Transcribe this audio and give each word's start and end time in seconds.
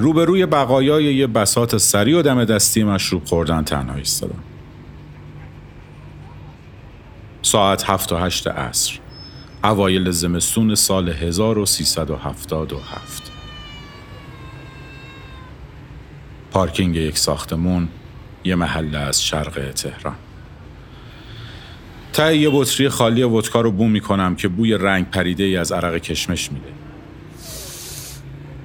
روبروی 0.00 0.46
بقایای 0.46 1.04
یه 1.04 1.26
بسات 1.26 1.76
سری 1.76 2.12
و 2.12 2.22
دم 2.22 2.44
دستی 2.44 2.84
مشروب 2.84 3.24
خوردن 3.24 3.64
تنها 3.64 3.94
ایستادم 3.94 4.42
ساعت 7.42 7.90
هفت 7.90 8.12
و 8.12 8.16
هشت 8.16 8.46
عصر. 8.46 8.98
اوایل 9.64 10.10
زمستون 10.10 10.74
سال 10.74 11.08
1377 11.08 13.32
پارکینگ 16.50 16.96
یک 16.96 17.18
ساختمون 17.18 17.88
یه 18.44 18.54
محله 18.54 18.98
از 18.98 19.24
شرق 19.24 19.72
تهران. 19.72 20.16
تا 22.12 22.32
یه 22.32 22.50
بطری 22.52 22.88
خالی 22.88 23.22
ودکا 23.22 23.60
رو 23.60 23.70
بو 23.70 23.88
می‌کنم 23.88 24.36
که 24.36 24.48
بوی 24.48 24.74
رنگ 24.74 25.10
پریده 25.10 25.44
ای 25.44 25.56
از 25.56 25.72
عرق 25.72 25.96
کشمش 25.96 26.52
میده. 26.52 26.79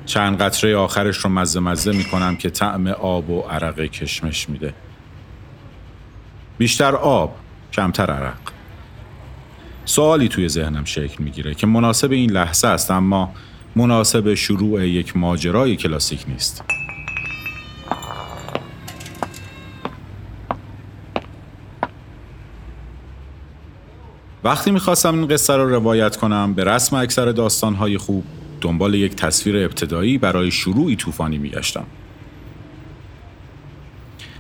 چند 0.06 0.42
قطره 0.42 0.76
آخرش 0.76 1.18
رو 1.18 1.30
مزه 1.30 1.60
مزه 1.60 1.92
می‌کنم 1.92 2.36
که 2.36 2.50
طعم 2.50 2.88
آب 2.88 3.30
و 3.30 3.42
عرق 3.42 3.80
کشمش 3.80 4.50
میده. 4.50 4.74
بیشتر 6.58 6.96
آب 6.96 7.36
کمتر 7.74 8.12
عرق. 8.12 8.38
سوالی 9.86 10.28
توی 10.28 10.50
ذهنم 10.50 10.86
شکل 10.86 11.24
می‌گیره 11.24 11.56
که 11.56 11.68
مناسب 11.68 12.12
این 12.12 12.32
لحظه 12.32 12.68
است 12.68 12.92
اما 12.92 13.34
مناسب 13.76 14.34
شروع 14.34 14.88
یک 14.88 15.18
ماجرای 15.18 15.76
کلاسیک 15.76 16.26
نیست. 16.28 16.64
وقتی 24.44 24.72
می‌خواستم 24.72 25.14
این 25.20 25.28
قصه 25.28 25.56
رو 25.56 25.70
روایت 25.70 26.16
کنم 26.18 26.54
به 26.54 26.64
رسم 26.64 26.96
اکثر 26.96 27.32
داستانهای 27.32 27.98
خوب 27.98 28.24
دنبال 28.66 28.94
یک 28.94 29.16
تصویر 29.16 29.58
ابتدایی 29.58 30.18
برای 30.18 30.52
شروعی 30.52 30.96
طوفانی 30.96 31.38
میگشتم. 31.38 31.86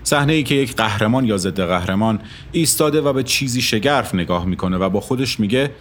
صحنه 0.03 0.33
ای 0.33 0.43
که 0.43 0.55
یک 0.55 0.75
قهرمان 0.75 1.25
یا 1.25 1.37
ضد 1.37 1.61
قهرمان 1.61 2.19
ایستاده 2.51 3.01
و 3.01 3.13
به 3.13 3.23
چیزی 3.23 3.61
شگرف 3.61 4.15
نگاه 4.15 4.45
می‌کنه 4.45 4.77
و 4.77 4.89
با 4.89 4.99
خودش 4.99 5.39
میگه 5.39 5.71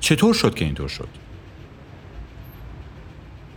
چطور 0.00 0.34
شد 0.34 0.54
که 0.54 0.64
اینطور 0.64 0.88
شد؟ 0.88 1.08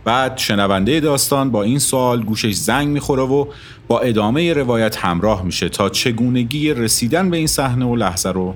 بعد 0.04 0.38
شنونده 0.38 1.00
داستان 1.00 1.50
با 1.50 1.62
این 1.62 1.78
سوال 1.78 2.22
گوشش 2.22 2.54
زنگ 2.54 2.88
می‌خوره 2.88 3.22
و 3.22 3.46
با 3.88 4.00
ادامه 4.00 4.52
روایت 4.52 4.96
همراه 4.96 5.42
میشه 5.42 5.68
تا 5.68 5.88
چگونگی 5.88 6.74
رسیدن 6.74 7.30
به 7.30 7.36
این 7.36 7.46
صحنه 7.46 7.84
و 7.84 7.96
لحظه 7.96 8.28
رو 8.28 8.54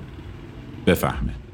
بفهمه. 0.87 1.46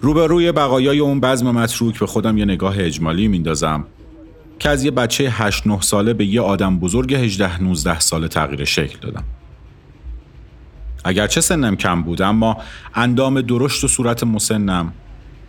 روبروی 0.00 0.52
بقایای 0.52 0.98
اون 0.98 1.20
بزم 1.20 1.50
متروک 1.50 1.98
به 1.98 2.06
خودم 2.06 2.38
یه 2.38 2.44
نگاه 2.44 2.74
اجمالی 2.78 3.28
میندازم 3.28 3.84
که 4.58 4.68
از 4.68 4.84
یه 4.84 4.90
بچه 4.90 5.30
8 5.30 5.66
9 5.66 5.80
ساله 5.80 6.12
به 6.12 6.26
یه 6.26 6.40
آدم 6.40 6.78
بزرگ 6.78 7.14
18 7.14 7.62
19 7.62 8.00
ساله 8.00 8.28
تغییر 8.28 8.64
شکل 8.64 8.98
دادم. 9.00 9.24
اگرچه 11.04 11.40
سنم 11.40 11.76
کم 11.76 12.02
بود 12.02 12.22
اما 12.22 12.56
اندام 12.94 13.40
درشت 13.40 13.84
و 13.84 13.88
صورت 13.88 14.24
مسنم 14.24 14.92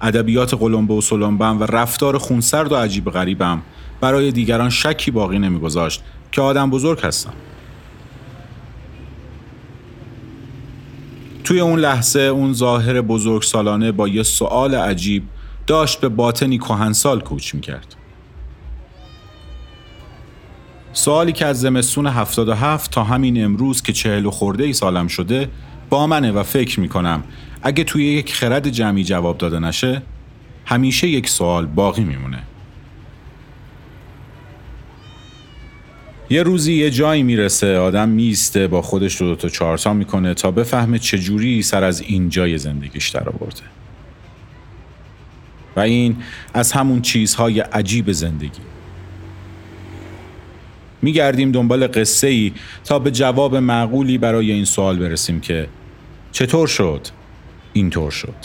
ادبیات 0.02 0.54
قلمبه 0.54 0.94
و 0.94 1.02
سلمبم 1.02 1.60
و 1.60 1.64
رفتار 1.64 2.18
خونسرد 2.18 2.72
و 2.72 2.76
عجیب 2.76 3.10
غریبم 3.10 3.62
برای 4.02 4.32
دیگران 4.32 4.70
شکی 4.70 5.12
باقی 5.12 5.40
نمیگذاشت 5.40 6.04
که 6.32 6.42
آدم 6.42 6.70
بزرگ 6.70 7.00
هستم. 7.00 7.34
توی 11.44 11.60
اون 11.60 11.80
لحظه 11.80 12.20
اون 12.20 12.54
ظاهر 12.54 13.02
بزرگ 13.02 13.42
سالانه 13.42 13.92
با 13.92 14.08
یه 14.08 14.24
سوال 14.24 14.76
عجیب 14.76 15.24
داشت 15.68 16.00
به 16.00 16.10
باطنی 16.10 16.58
کهنسال 16.58 17.20
کوچ 17.20 17.56
می‌کرد. 17.56 17.96
سوالی 20.94 21.32
که 21.32 21.46
از 21.46 21.62
زمستون 21.62 22.08
77 22.08 22.92
تا 22.92 23.04
همین 23.04 23.44
امروز 23.44 23.82
که 23.82 23.94
چهل 23.94 24.26
و 24.26 24.32
خورده 24.32 24.64
ای 24.64 24.74
سالم 24.74 25.08
شده 25.08 25.50
با 25.90 26.08
منه 26.08 26.32
و 26.32 26.44
فکر 26.44 26.80
می‌کنم 26.80 27.24
اگه 27.62 27.84
توی 27.84 28.06
یک 28.06 28.34
خرد 28.34 28.70
جمعی 28.70 29.04
جواب 29.04 29.38
داده 29.38 29.60
نشه 29.60 30.02
همیشه 30.66 31.08
یک 31.08 31.30
سوال 31.30 31.66
باقی 31.66 32.04
میمونه 32.04 32.44
یه 36.32 36.44
روزی 36.44 36.74
یه 36.74 36.90
جایی 36.90 37.24
می‌رسه 37.24 37.78
آدم 37.78 38.10
میسته 38.10 38.68
با 38.68 38.82
خودش 38.82 39.16
رو 39.16 39.28
دو 39.28 39.36
تا 39.36 39.50
چارتا 39.50 39.94
می‌کنه 39.94 40.34
تا 40.34 40.52
بفهمه 40.52 41.00
چجوری 41.00 41.62
سر 41.62 41.84
از 41.84 42.02
این 42.02 42.30
جای 42.30 42.58
زندگیش 42.58 43.10
در 43.10 43.30
آورده. 43.30 43.62
و 45.76 45.80
این 45.80 46.16
از 46.54 46.72
همون 46.72 47.02
چیزهای 47.02 47.60
عجیب 47.60 48.12
زندگی. 48.12 48.62
میگردیم 51.02 51.52
دنبال 51.52 51.88
قصه 51.88 52.28
ای 52.28 52.54
تا 52.84 53.00
به 53.00 53.12
جواب 53.12 53.56
معقولی 53.56 54.18
برای 54.18 54.52
این 54.52 54.66
سوال 54.66 55.00
برسیم 55.00 55.40
که 55.40 55.68
چطور 56.32 56.68
شد؟ 56.68 57.08
اینطور 57.74 58.12
شد. 58.12 58.36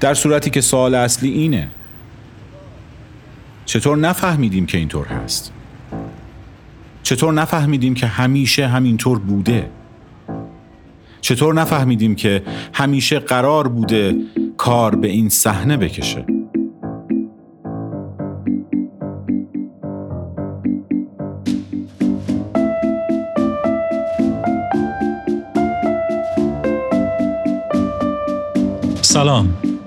در 0.00 0.14
صورتی 0.14 0.50
که 0.50 0.60
سوال 0.60 0.94
اصلی 0.94 1.30
اینه 1.30 1.68
چطور 3.68 3.96
نفهمیدیم 3.96 4.66
که 4.66 4.78
اینطور 4.78 5.06
هست؟ 5.06 5.52
چطور 7.02 7.32
نفهمیدیم 7.32 7.94
که 7.94 8.06
همیشه 8.06 8.66
همینطور 8.66 9.18
بوده؟ 9.18 9.70
چطور 11.20 11.54
نفهمیدیم 11.54 12.14
که 12.14 12.42
همیشه 12.74 13.18
قرار 13.18 13.68
بوده 13.68 14.16
کار 14.56 14.94
به 14.94 15.08
این 15.08 15.28
صحنه 15.28 15.76
بکشه؟ 15.76 16.26
سلام. 29.02 29.77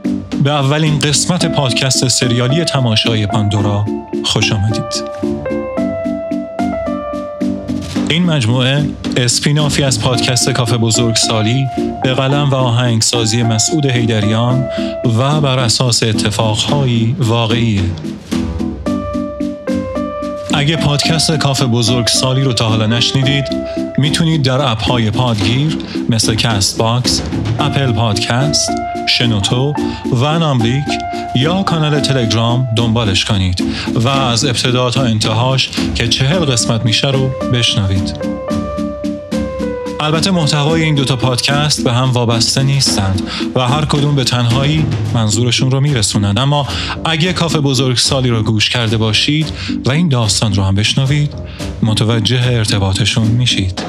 به 0.44 0.52
اولین 0.52 1.00
قسمت 1.00 1.46
پادکست 1.46 2.08
سریالی 2.08 2.64
تماشای 2.64 3.28
پاندورا 3.28 3.86
خوش 4.26 4.52
آمدید. 4.52 5.04
این 8.10 8.26
مجموعه 8.26 8.86
اسپینافی 9.18 9.84
از 9.84 10.02
پادکست 10.02 10.50
کافه 10.50 10.78
بزرگ 10.78 11.16
سالی 11.16 11.68
به 12.04 12.14
قلم 12.14 12.50
و 12.50 12.56
آهنگسازی 12.56 13.44
مسعود 13.44 13.86
هیدریان 13.86 14.66
و 15.20 15.42
بر 15.42 15.60
اساس 15.60 16.04
اتفاقهایی 16.04 17.16
واقعیه 17.20 17.82
اگه 20.54 20.76
پادکست 20.76 21.32
کافه 21.32 21.66
بزرگ 21.66 22.08
سالی 22.08 22.42
رو 22.42 22.54
تا 22.54 22.70
حالا 22.70 22.86
نشنیدید 22.86 23.46
می‌تونید 23.98 24.44
در 24.44 24.62
اپ 24.62 24.82
های 24.82 25.12
پادگیر 25.12 25.78
مثل 26.10 26.36
Castbox، 26.36 27.22
Apple 27.60 27.92
Podcast، 27.92 28.72
شنوتو 29.08 29.74
و 30.12 30.40
ناملیک 30.40 30.84
یا 31.36 31.64
کانال 31.64 32.00
تلگرام 32.00 32.68
دنبالش 32.76 33.26
کنید 33.26 33.64
و 33.96 34.08
از 34.08 34.46
ابتدا 34.46 34.90
تا 34.90 35.04
انتهاش 35.04 35.70
که 35.96 36.08
چهل 36.08 36.40
قسمت 36.40 36.86
میشه 36.86 37.08
رو 37.08 37.30
بشنوید. 37.54 38.32
البته 40.02 40.32
محتوای 40.32 40.84
این 40.84 40.96
دوتا 40.96 41.16
پادکست 41.16 41.84
به 41.84 41.94
هم 41.94 42.12
وابسته 42.12 42.64
نیستند 42.64 43.22
و 43.56 43.68
هر 43.68 43.86
کدوم 43.86 44.16
به 44.16 44.24
تنهایی 44.24 44.86
منظورشون 45.14 45.72
رو 45.72 45.80
میرسونند 45.80 46.40
اما 46.40 46.68
اگه 47.06 47.34
کافه 47.34 47.60
بزرگ 47.60 47.98
سالی 47.98 48.30
رو 48.30 48.44
گوش 48.44 48.70
کرده 48.70 48.98
باشید 48.98 49.54
و 49.86 49.92
این 49.92 50.10
داستان 50.10 50.54
رو 50.54 50.64
هم 50.64 50.76
بشنوید 50.76 51.34
متوجه 51.84 52.42
ارتباطشون 52.44 53.28
میشید 53.28 53.84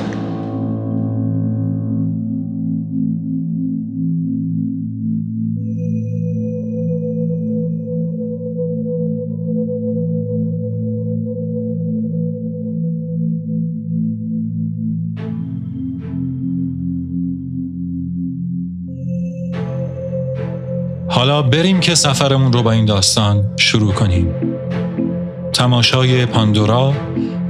حالا 21.12 21.42
بریم 21.42 21.80
که 21.80 21.94
سفرمون 21.94 22.52
رو 22.52 22.62
با 22.62 22.72
این 22.72 22.84
داستان 22.84 23.44
شروع 23.56 23.92
کنیم. 23.92 24.34
تماشای 25.52 26.26
پاندورا 26.26 26.92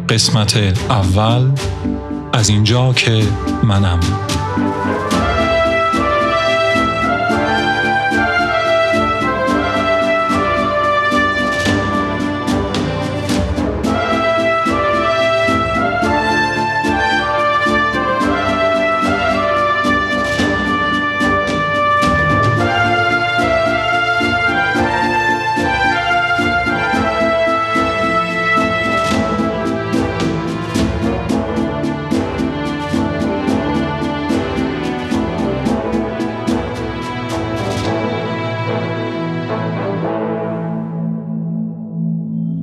قسمت 0.09 0.57
اول 0.91 1.51
از 2.33 2.49
اینجا 2.49 2.93
که 2.93 3.23
منم. 3.63 4.01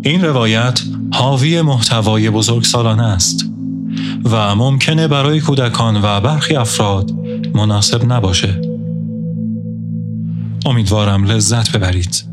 این 0.09 0.25
روایت 0.25 0.81
حاوی 1.13 1.61
محتوای 1.61 2.29
بزرگ 2.29 2.63
سالانه 2.63 3.03
است 3.03 3.45
و 4.23 4.55
ممکنه 4.55 5.07
برای 5.07 5.41
کودکان 5.41 5.95
و 5.95 6.21
برخی 6.21 6.55
افراد 6.55 7.11
مناسب 7.53 8.13
نباشه. 8.13 8.61
امیدوارم 10.65 11.23
لذت 11.23 11.77
ببرید. 11.77 12.23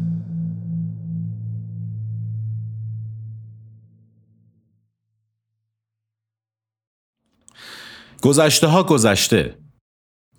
گذشته 8.22 8.66
ها 8.66 8.82
گذشته 8.82 9.58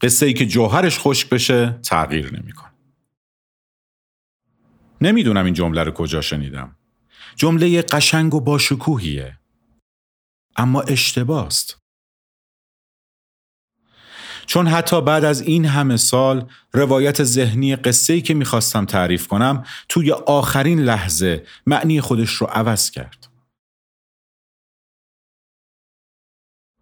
قصه 0.01 0.25
ای 0.25 0.33
که 0.33 0.45
جوهرش 0.45 0.99
خشک 0.99 1.29
بشه 1.29 1.79
تغییر 1.83 2.39
نمی‌کنه. 2.41 2.71
نمی‌دونم 5.01 5.45
این 5.45 5.53
جمله 5.53 5.83
رو 5.83 5.91
کجا 5.91 6.21
شنیدم. 6.21 6.75
جمله 7.37 7.81
قشنگ 7.81 8.33
و 8.33 8.39
باشکوهیه. 8.39 9.39
اما 10.55 10.81
اشتباست. 10.81 11.77
چون 14.45 14.67
حتی 14.67 15.01
بعد 15.01 15.25
از 15.25 15.41
این 15.41 15.65
همه 15.65 15.97
سال 15.97 16.49
روایت 16.73 17.23
ذهنی 17.23 17.75
قصه 17.75 18.13
ای 18.13 18.21
که 18.21 18.33
می‌خواستم 18.33 18.85
تعریف 18.85 19.27
کنم 19.27 19.65
توی 19.89 20.11
آخرین 20.11 20.79
لحظه 20.79 21.45
معنی 21.65 22.01
خودش 22.01 22.29
رو 22.29 22.47
عوض 22.47 22.91
کرد. 22.91 23.27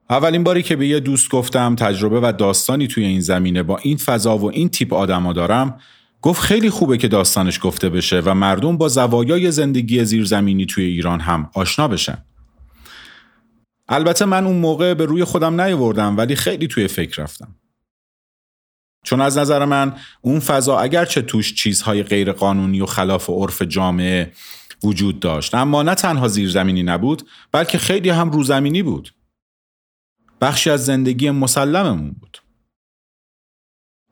اولین 0.09 0.43
باری 0.43 0.63
که 0.63 0.75
به 0.75 0.87
یه 0.87 0.99
دوست 0.99 1.29
گفتم 1.29 1.75
تجربه 1.75 2.19
و 2.19 2.33
داستانی 2.37 2.87
توی 2.87 3.05
این 3.05 3.21
زمینه 3.21 3.63
با 3.63 3.77
این 3.77 3.97
فضا 3.97 4.37
و 4.37 4.51
این 4.51 4.69
تیپ 4.69 4.93
آدما 4.93 5.33
دارم 5.33 5.79
گفت 6.25 6.41
خیلی 6.41 6.69
خوبه 6.69 6.97
که 6.97 7.07
داستانش 7.07 7.59
گفته 7.63 7.89
بشه 7.89 8.19
و 8.19 8.33
مردم 8.33 8.77
با 8.77 8.87
زوایای 8.87 9.51
زندگی 9.51 10.05
زیرزمینی 10.05 10.65
توی 10.65 10.83
ایران 10.83 11.19
هم 11.19 11.49
آشنا 11.53 11.87
بشن. 11.87 12.17
البته 13.87 14.25
من 14.25 14.45
اون 14.45 14.55
موقع 14.55 14.93
به 14.93 15.05
روی 15.05 15.23
خودم 15.23 15.61
نیاوردم 15.61 16.17
ولی 16.17 16.35
خیلی 16.35 16.67
توی 16.67 16.87
فکر 16.87 17.23
رفتم. 17.23 17.55
چون 19.03 19.21
از 19.21 19.37
نظر 19.37 19.65
من 19.65 19.95
اون 20.21 20.39
فضا 20.39 20.79
اگرچه 20.79 21.21
توش 21.21 21.53
چیزهای 21.53 22.03
غیر 22.03 22.31
قانونی 22.31 22.81
و 22.81 22.85
خلاف 22.85 23.29
عرف 23.29 23.61
جامعه 23.61 24.31
وجود 24.83 25.19
داشت 25.19 25.55
اما 25.55 25.83
نه 25.83 25.95
تنها 25.95 26.27
زیرزمینی 26.27 26.83
نبود 26.83 27.29
بلکه 27.51 27.77
خیلی 27.77 28.09
هم 28.09 28.31
روزمینی 28.31 28.83
بود. 28.83 29.13
بخشی 30.41 30.69
از 30.69 30.85
زندگی 30.85 31.31
مسلممون 31.31 32.11
بود. 32.11 32.44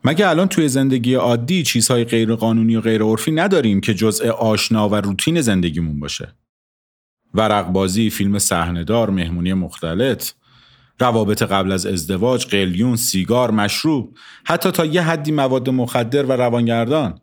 مگه 0.06 0.30
الان 0.30 0.48
توی 0.48 0.68
زندگی 0.68 1.14
عادی 1.14 1.64
چیزهای 1.64 2.04
غیر 2.04 2.36
قانونی 2.36 2.76
و 2.76 2.82
غیر 2.82 3.04
عرفی 3.04 3.32
نداریم 3.32 3.82
که 3.82 3.94
جزء 3.94 4.30
آشنا 4.30 4.90
و 4.90 4.96
روتین 4.96 5.42
زندگیمون 5.42 6.00
باشه؟ 6.00 6.36
ورق 7.34 7.68
بازی، 7.68 8.10
فیلم 8.10 8.40
صحنه‌دار، 8.40 9.10
مهمونی 9.10 9.54
مختلط، 9.54 10.32
روابط 11.00 11.44
قبل 11.44 11.72
از 11.72 11.86
ازدواج، 11.86 12.46
قلیون، 12.46 12.96
سیگار، 12.96 13.52
مشروب، 13.52 14.18
حتی 14.44 14.72
تا 14.72 14.86
یه 14.86 15.02
حدی 15.02 15.32
مواد 15.32 15.70
مخدر 15.70 16.26
و 16.26 16.32
روانگردان. 16.32 17.20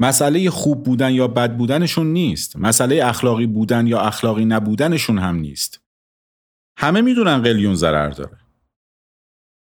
مسئله 0.00 0.50
خوب 0.50 0.82
بودن 0.82 1.10
یا 1.12 1.28
بد 1.28 1.56
بودنشون 1.56 2.06
نیست. 2.06 2.56
مسئله 2.56 3.06
اخلاقی 3.06 3.46
بودن 3.46 3.86
یا 3.86 4.00
اخلاقی 4.00 4.44
نبودنشون 4.44 5.18
هم 5.18 5.36
نیست. 5.36 5.80
همه 6.76 7.00
می‌دونن 7.00 7.42
قلیون 7.42 7.74
ضرر 7.74 8.10
داره. 8.10 8.43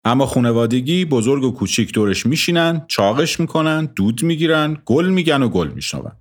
اما 0.06 0.26
خونوادگی 0.26 1.06
بزرگ 1.06 1.44
و 1.44 1.52
کوچیک 1.52 1.94
دورش 1.94 2.26
میشینن، 2.26 2.86
چاقش 2.88 3.40
می‌کنن، 3.40 3.86
دود 3.86 4.24
می‌گیرن، 4.24 4.78
گل 4.86 5.10
میگن 5.10 5.44
و 5.44 5.50
گل 5.50 5.68
میشنون. 5.68 6.12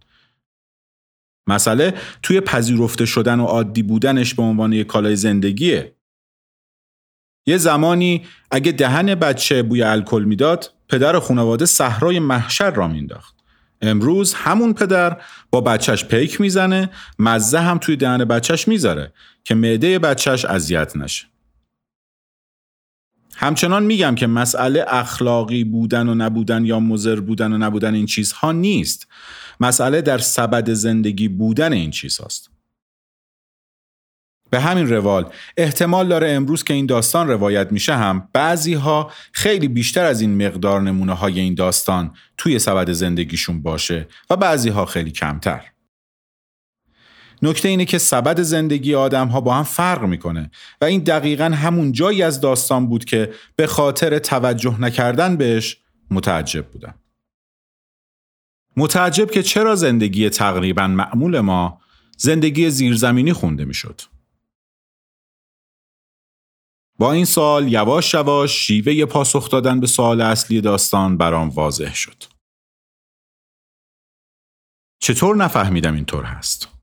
مسئله 1.46 1.94
توی 2.22 2.40
پذیرفته 2.40 3.06
شدن 3.06 3.40
و 3.40 3.44
عادی 3.44 3.82
بودنش 3.82 4.34
به 4.34 4.42
عنوان 4.42 4.72
یک 4.72 4.86
کالای 4.86 5.16
زندگیه. 5.16 5.96
یه 7.46 7.56
زمانی 7.56 8.26
اگه 8.50 8.72
دهن 8.72 9.14
بچه 9.14 9.62
بوی 9.62 9.82
الکل 9.82 10.25
می‌داد، 10.25 10.72
پدر 10.88 11.19
خانواده 11.19 11.66
صحرای 11.66 12.19
محشر 12.19 12.70
را 12.70 12.88
مینداخت. 12.88 13.34
امروز 13.80 14.34
همون 14.34 14.72
پدر 14.72 15.20
با 15.50 15.60
بچهش 15.60 16.04
پیک 16.04 16.40
می‌زنه، 16.40 16.90
مزه 17.19 17.58
هم 17.58 17.78
توی 17.78 17.96
دهن 17.96 18.25
بچهش 18.25 18.69
می‌ذاره 18.69 19.12
که 19.44 19.54
معده 19.54 19.98
بچهش 19.98 20.44
اذیت 20.44 20.96
نشه. 20.96 21.26
همچنان 23.44 23.82
میگم 23.82 24.14
که 24.14 24.26
مسئله 24.26 24.85
اخلاقی 24.88 25.64
بودن 25.64 26.08
و 26.08 26.14
نبودن 26.14 26.64
یا 26.64 26.81
مزر 26.81 27.20
بودن 27.20 27.52
و 27.52 27.58
نبودن 27.58 27.94
این 27.94 28.06
چیزها 28.06 28.52
نیست. 28.52 29.06
مسئله 29.61 30.02
در 30.02 30.19
سبد 30.19 30.70
زندگی 30.70 31.29
بودن 31.29 31.73
این 31.73 31.91
چیز 31.91 32.19
هاست. 32.19 32.50
به 34.50 34.61
همین 34.61 34.91
روال 34.91 35.31
احتمال 35.56 36.08
داره 36.08 36.31
امروز 36.31 36.64
که 36.64 36.75
این 36.75 36.87
داستان 36.87 37.29
روایت 37.29 37.73
میشه 37.73 37.96
هم 37.96 38.29
بعضی 38.32 38.75
ها 38.75 39.11
خیلی 39.32 39.69
بیشتر 39.69 40.05
از 40.05 40.20
این 40.20 40.47
مقدار 40.47 40.81
نمونه 40.81 41.12
های 41.12 41.40
این 41.40 41.55
داستان 41.55 42.14
توی 42.37 42.58
سبد 42.58 42.90
زندگیشون 42.90 43.62
باشه 43.62 44.08
و 44.31 44.37
بعضی 44.37 44.69
ها 44.69 44.85
خیلی 44.85 45.11
کمتر. 45.11 45.74
نکته 47.44 47.69
اینه 47.69 47.85
که 47.85 47.99
سبد 47.99 48.41
زندگی 48.41 48.94
آدم 48.94 49.29
ها 49.29 49.41
با 49.41 49.55
هم 49.55 49.62
فرق 49.62 50.02
می‌کنه 50.02 50.50
و 50.81 50.85
این 50.85 51.00
دقیقا 51.02 51.44
همون 51.44 51.93
جایی 51.93 52.23
از 52.23 52.41
داستان 52.41 52.88
بود 52.88 53.05
که 53.05 53.35
به 53.56 53.67
خاطر 53.67 54.19
توجه 54.19 54.81
نکردن 54.81 55.37
بهش 55.37 55.76
متعجب 56.11 56.67
بودم. 56.67 56.94
متعجب 58.76 59.31
که 59.31 59.43
چرا 59.43 59.75
زندگی 59.75 60.31
تقریبا 60.31 60.87
معمول 60.87 61.41
ما 61.41 61.80
زندگی 62.18 62.71
زیرزمینی 62.71 63.33
خونده 63.33 63.64
می‌شد. 63.64 64.00
با 66.99 67.12
این 67.12 67.25
سال 67.25 67.73
یواش 67.73 68.14
یواش 68.14 68.66
شیوه 68.66 69.04
پاسخ 69.04 69.50
دادن 69.50 69.80
به 69.80 69.87
سوال 69.87 70.21
اصلی 70.21 70.61
داستان 70.61 71.16
برام 71.16 71.49
واضح 71.49 71.95
شد. 71.95 72.25
چطور 74.99 75.37
نفهمیدم 75.37 75.95
اینطور 75.95 76.25
هست؟ 76.25 76.74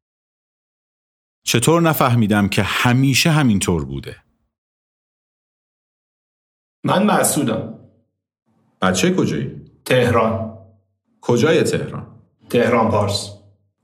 چطور 1.43 1.81
نفهمیدم 1.81 2.47
که 2.47 2.63
همیشه 2.63 3.31
همینطور 3.31 3.85
بوده؟ 3.85 4.17
من 6.83 7.05
مسعودم. 7.05 7.79
بچه 8.81 9.15
کجایی؟ 9.15 9.61
تهران. 9.85 10.57
کجای 11.21 11.63
تهران؟ 11.63 12.21
تهران 12.49 12.91
پارس. 12.91 13.29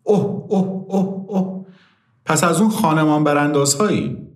اوه 0.03 0.45
اوه 0.49 0.67
اوه 0.89 1.25
اوه 1.29 1.65
پس 2.25 2.43
از 2.43 2.61
اون 2.61 2.69
خانمان 2.69 3.23
براندازهایی؟ 3.23 4.27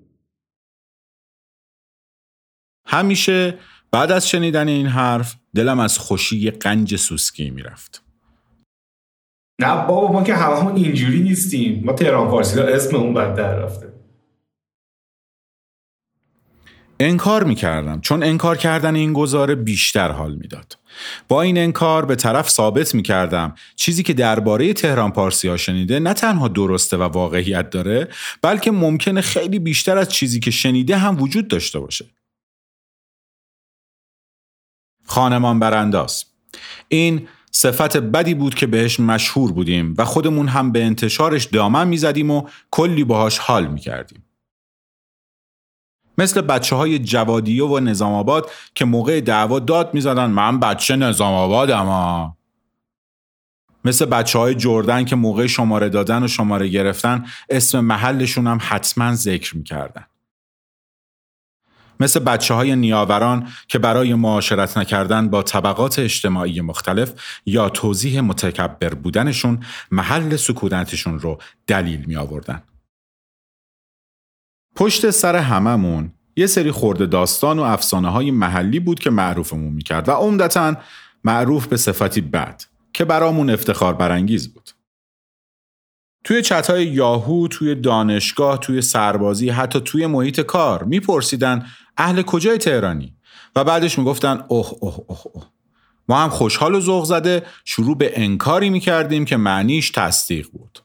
همیشه 2.85 3.59
بعد 3.91 4.11
از 4.11 4.29
شنیدن 4.29 4.67
این 4.67 4.87
حرف 4.87 5.35
دلم 5.55 5.79
از 5.79 5.97
خوشی 5.97 6.51
قنج 6.51 6.95
سوسکی 6.95 7.49
می‌رفت. 7.49 8.03
نه 9.61 9.87
بابا 9.87 10.11
ما 10.11 10.23
که 10.23 10.35
هممون 10.35 10.75
اینجوری 10.75 11.19
نیستیم. 11.19 11.83
ما 11.85 11.93
تهران 11.93 12.29
پارسی 12.29 12.59
اسم 12.59 12.95
اون 12.95 13.13
بد 13.13 13.35
در 13.35 13.55
رفته. 13.55 13.91
انکار 16.99 17.43
می‌کردم. 17.43 18.01
چون 18.01 18.23
انکار 18.23 18.57
کردن 18.57 18.95
این 18.95 19.13
گزاره 19.13 19.55
بیشتر 19.55 20.11
حال 20.11 20.35
می‌داد. 20.35 20.77
با 21.27 21.41
این 21.41 21.57
انکار 21.57 22.05
به 22.05 22.15
طرف 22.15 22.49
ثابت 22.49 22.95
می‌کردم 22.95 23.55
چیزی 23.75 24.03
که 24.03 24.13
درباره 24.13 24.73
تهران 24.73 25.11
پارسی 25.11 25.47
ها 25.47 25.57
شنیده 25.57 25.99
نه 25.99 26.13
تنها 26.13 26.47
درسته 26.47 26.97
و 26.97 27.03
واقعیت 27.03 27.69
داره 27.69 28.07
بلکه 28.41 28.71
ممکنه 28.71 29.21
خیلی 29.21 29.59
بیشتر 29.59 29.97
از 29.97 30.09
چیزی 30.09 30.39
که 30.39 30.51
شنیده 30.51 30.97
هم 30.97 31.21
وجود 31.21 31.47
داشته 31.47 31.79
باشه. 31.79 32.05
خانمان 35.05 35.59
برانداز. 35.59 36.25
این 36.87 37.27
صفت 37.51 37.97
بدی 37.97 38.33
بود 38.33 38.55
که 38.55 38.67
بهش 38.67 38.99
مشهور 38.99 39.51
بودیم 39.51 39.95
و 39.97 40.05
خودمون 40.05 40.47
هم 40.47 40.71
به 40.71 40.83
انتشارش 40.83 41.45
دامن 41.45 41.87
می‌زدیم 41.87 42.31
و 42.31 42.47
کلی 42.71 43.03
باهاش 43.03 43.37
حال 43.37 43.67
می‌کردیم. 43.67 44.23
مثل 46.17 46.41
بچه 46.41 46.75
های 46.75 46.99
جوادیه 46.99 47.63
و 47.63 47.79
نظام 47.79 48.13
آباد 48.13 48.49
که 48.75 48.85
موقع 48.85 49.21
دعوا 49.21 49.59
داد 49.59 49.93
می‌زدن 49.93 50.25
من 50.25 50.59
بچه 50.59 50.95
نظام 50.95 51.33
آبادم 51.33 51.85
ها. 51.85 52.37
مثل 53.85 54.05
بچه 54.05 54.39
های 54.39 54.55
جردن 54.55 55.05
که 55.05 55.15
موقع 55.15 55.47
شماره 55.47 55.89
دادن 55.89 56.23
و 56.23 56.27
شماره 56.27 56.67
گرفتن 56.67 57.25
اسم 57.49 57.79
محلشون 57.79 58.47
هم 58.47 58.57
حتما 58.61 59.15
ذکر 59.15 59.57
می‌کردن. 59.57 60.05
مثل 62.01 62.19
بچه 62.19 62.53
های 62.53 62.75
نیاوران 62.75 63.47
که 63.67 63.79
برای 63.79 64.13
معاشرت 64.13 64.77
نکردن 64.77 65.29
با 65.29 65.43
طبقات 65.43 65.99
اجتماعی 65.99 66.61
مختلف 66.61 67.13
یا 67.45 67.69
توضیح 67.69 68.21
متکبر 68.21 68.93
بودنشون 68.93 69.59
محل 69.91 70.35
سکونتشون 70.35 71.19
رو 71.19 71.37
دلیل 71.67 72.05
می 72.05 72.15
آوردن. 72.15 72.63
پشت 74.75 75.09
سر 75.09 75.35
هممون 75.35 76.13
یه 76.35 76.47
سری 76.47 76.71
خورده 76.71 77.05
داستان 77.05 77.59
و 77.59 77.61
افسانه 77.61 78.09
های 78.11 78.31
محلی 78.31 78.79
بود 78.79 78.99
که 78.99 79.09
معروفمون 79.09 79.73
می‌کرد 79.73 80.09
و 80.09 80.11
عمدتا 80.11 80.75
معروف 81.23 81.67
به 81.67 81.77
صفتی 81.77 82.21
بد 82.21 82.63
که 82.93 83.05
برامون 83.05 83.49
افتخار 83.49 83.93
برانگیز 83.93 84.53
بود. 84.53 84.69
توی 86.23 86.41
چتهای 86.41 86.85
یاهو، 86.87 87.47
توی 87.47 87.75
دانشگاه، 87.75 88.59
توی 88.59 88.81
سربازی، 88.81 89.49
حتی 89.49 89.79
توی 89.79 90.07
محیط 90.07 90.41
کار 90.41 90.83
میپرسیدن 90.83 91.65
اهل 91.97 92.21
کجای 92.21 92.57
تهرانی؟ 92.57 93.15
و 93.55 93.63
بعدش 93.63 93.99
می‌گفتن 93.99 94.43
اوه 94.47 94.73
اوه 94.79 94.99
اوه 95.07 95.21
اوه. 95.33 95.45
ما 96.09 96.23
هم 96.23 96.29
خوشحال 96.29 96.75
و 96.75 96.79
ذوق 96.79 97.05
زده 97.05 97.45
شروع 97.65 97.97
به 97.97 98.11
انکاری 98.15 98.69
می‌کردیم 98.69 99.25
که 99.25 99.37
معنیش 99.37 99.91
تصدیق 99.91 100.47
بود. 100.51 100.79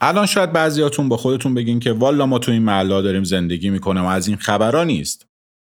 الان 0.00 0.26
شاید 0.26 0.52
بعضیاتون 0.52 1.08
با 1.08 1.16
خودتون 1.16 1.54
بگین 1.54 1.80
که 1.80 1.92
والا 1.92 2.26
ما 2.26 2.38
تو 2.38 2.52
این 2.52 2.62
محلا 2.62 3.02
داریم 3.02 3.24
زندگی 3.24 3.70
می‌کنم 3.70 4.04
و 4.04 4.08
از 4.08 4.28
این 4.28 4.36
خبرها 4.36 4.84
نیست. 4.84 5.26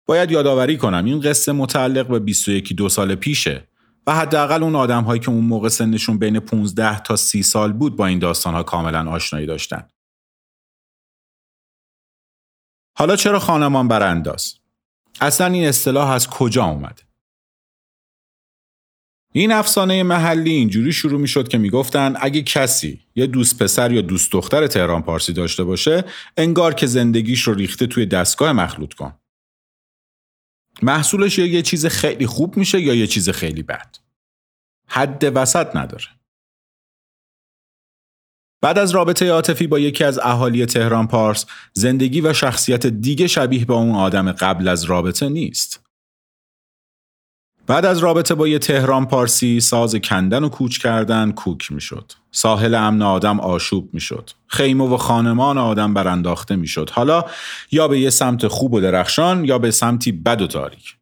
باید 0.05 0.31
یادآوری 0.31 0.77
کنم 0.77 1.05
این 1.05 1.19
قصه 1.19 1.51
متعلق 1.51 2.07
به 2.07 2.19
21 2.19 2.73
دو 2.73 2.89
سال 2.89 3.15
پیشه 3.15 3.67
و 4.07 4.15
حداقل 4.15 4.63
اون 4.63 4.75
آدم 4.75 5.03
هایی 5.03 5.19
که 5.19 5.29
اون 5.29 5.45
موقع 5.45 5.69
سنشون 5.69 6.19
بین 6.19 6.39
15 6.39 6.99
تا 6.99 7.15
30 7.15 7.43
سال 7.43 7.73
بود 7.73 7.95
با 7.95 8.05
این 8.05 8.19
داستان 8.19 8.53
ها 8.53 8.63
کاملا 8.63 9.09
آشنایی 9.11 9.45
داشتن. 9.45 9.87
حالا 12.93 13.15
چرا 13.15 13.39
خانمان 13.39 13.87
برانداز؟ 13.87 14.53
اصلا 15.21 15.47
این 15.47 15.67
اصطلاح 15.67 16.09
از 16.09 16.27
کجا 16.27 16.65
اومده؟ 16.65 17.03
این 19.33 19.51
افسانه 19.51 20.03
محلی 20.03 20.51
اینجوری 20.51 20.93
شروع 20.93 21.19
می 21.19 21.27
شد 21.27 21.47
که 21.47 21.57
می‌گفتن 21.57 22.13
اگه 22.21 22.41
کسی 22.41 23.01
یه 23.15 23.27
دوست 23.27 23.63
پسر 23.63 23.91
یا 23.91 24.01
دوست 24.01 24.31
دختر 24.31 24.67
تهران 24.67 25.01
پارسی 25.01 25.33
داشته 25.33 25.63
باشه 25.63 26.03
انگار 26.37 26.73
که 26.73 26.87
زندگیش 26.87 27.41
رو 27.41 27.53
ریخته 27.53 27.87
توی 27.87 28.05
دستگاه 28.05 28.51
مخلوط 28.51 28.93
کن. 28.93 29.13
محصولش 30.81 31.39
یا 31.39 31.45
یه 31.45 31.61
چیز 31.61 31.85
خیلی 31.85 32.27
خوب 32.27 32.57
میشه 32.57 32.81
یا 32.81 32.93
یه 32.93 33.07
چیز 33.07 33.29
خیلی 33.29 33.63
بد. 33.63 33.95
حد 34.87 35.31
وسط 35.35 35.75
نداره. 35.75 36.07
بعد 38.61 38.77
از 38.77 38.91
رابطه 38.91 39.31
عاطفی 39.31 39.67
با 39.67 39.79
یکی 39.79 40.03
از 40.03 40.19
اهالی 40.19 40.65
تهران 40.65 41.07
پارس 41.07 41.45
زندگی 41.73 42.21
و 42.21 42.33
شخصیت 42.33 42.87
دیگه 42.87 43.27
شبیه 43.27 43.65
به 43.65 43.73
اون 43.73 43.95
آدم 43.95 44.31
قبل 44.31 44.67
از 44.67 44.83
رابطه 44.83 45.29
نیست. 45.29 45.83
بعد 47.67 47.85
از 47.85 47.99
رابطه 47.99 48.35
با 48.35 48.47
یه 48.47 48.59
تهران 48.59 49.05
پارسی 49.05 49.59
ساز 49.59 49.95
کندن 49.95 50.43
و 50.43 50.49
کوچ 50.49 50.77
کردن 50.77 51.31
کوک 51.31 51.71
می‌شد. 51.71 52.11
ساحل 52.31 52.75
امن 52.75 53.01
آدم 53.01 53.39
آشوب 53.39 53.93
می‌شد. 53.93 54.29
خیمه 54.47 54.83
و 54.83 54.97
خانمان 54.97 55.57
آدم 55.57 55.93
برانداخته 55.93 56.55
می‌شد. 56.55 56.89
حالا 56.89 57.25
یا 57.71 57.87
به 57.87 57.99
یه 57.99 58.09
سمت 58.09 58.47
خوب 58.47 58.73
و 58.73 58.81
درخشان 58.81 59.45
یا 59.45 59.57
به 59.59 59.71
سمتی 59.71 60.11
بد 60.11 60.41
و 60.41 60.47
تاریک. 60.47 60.97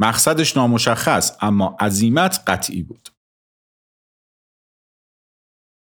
مقصدش 0.00 0.56
نامشخص 0.56 1.36
اما 1.40 1.76
عظیمت 1.80 2.42
قطعی 2.46 2.82
بود. 2.82 3.08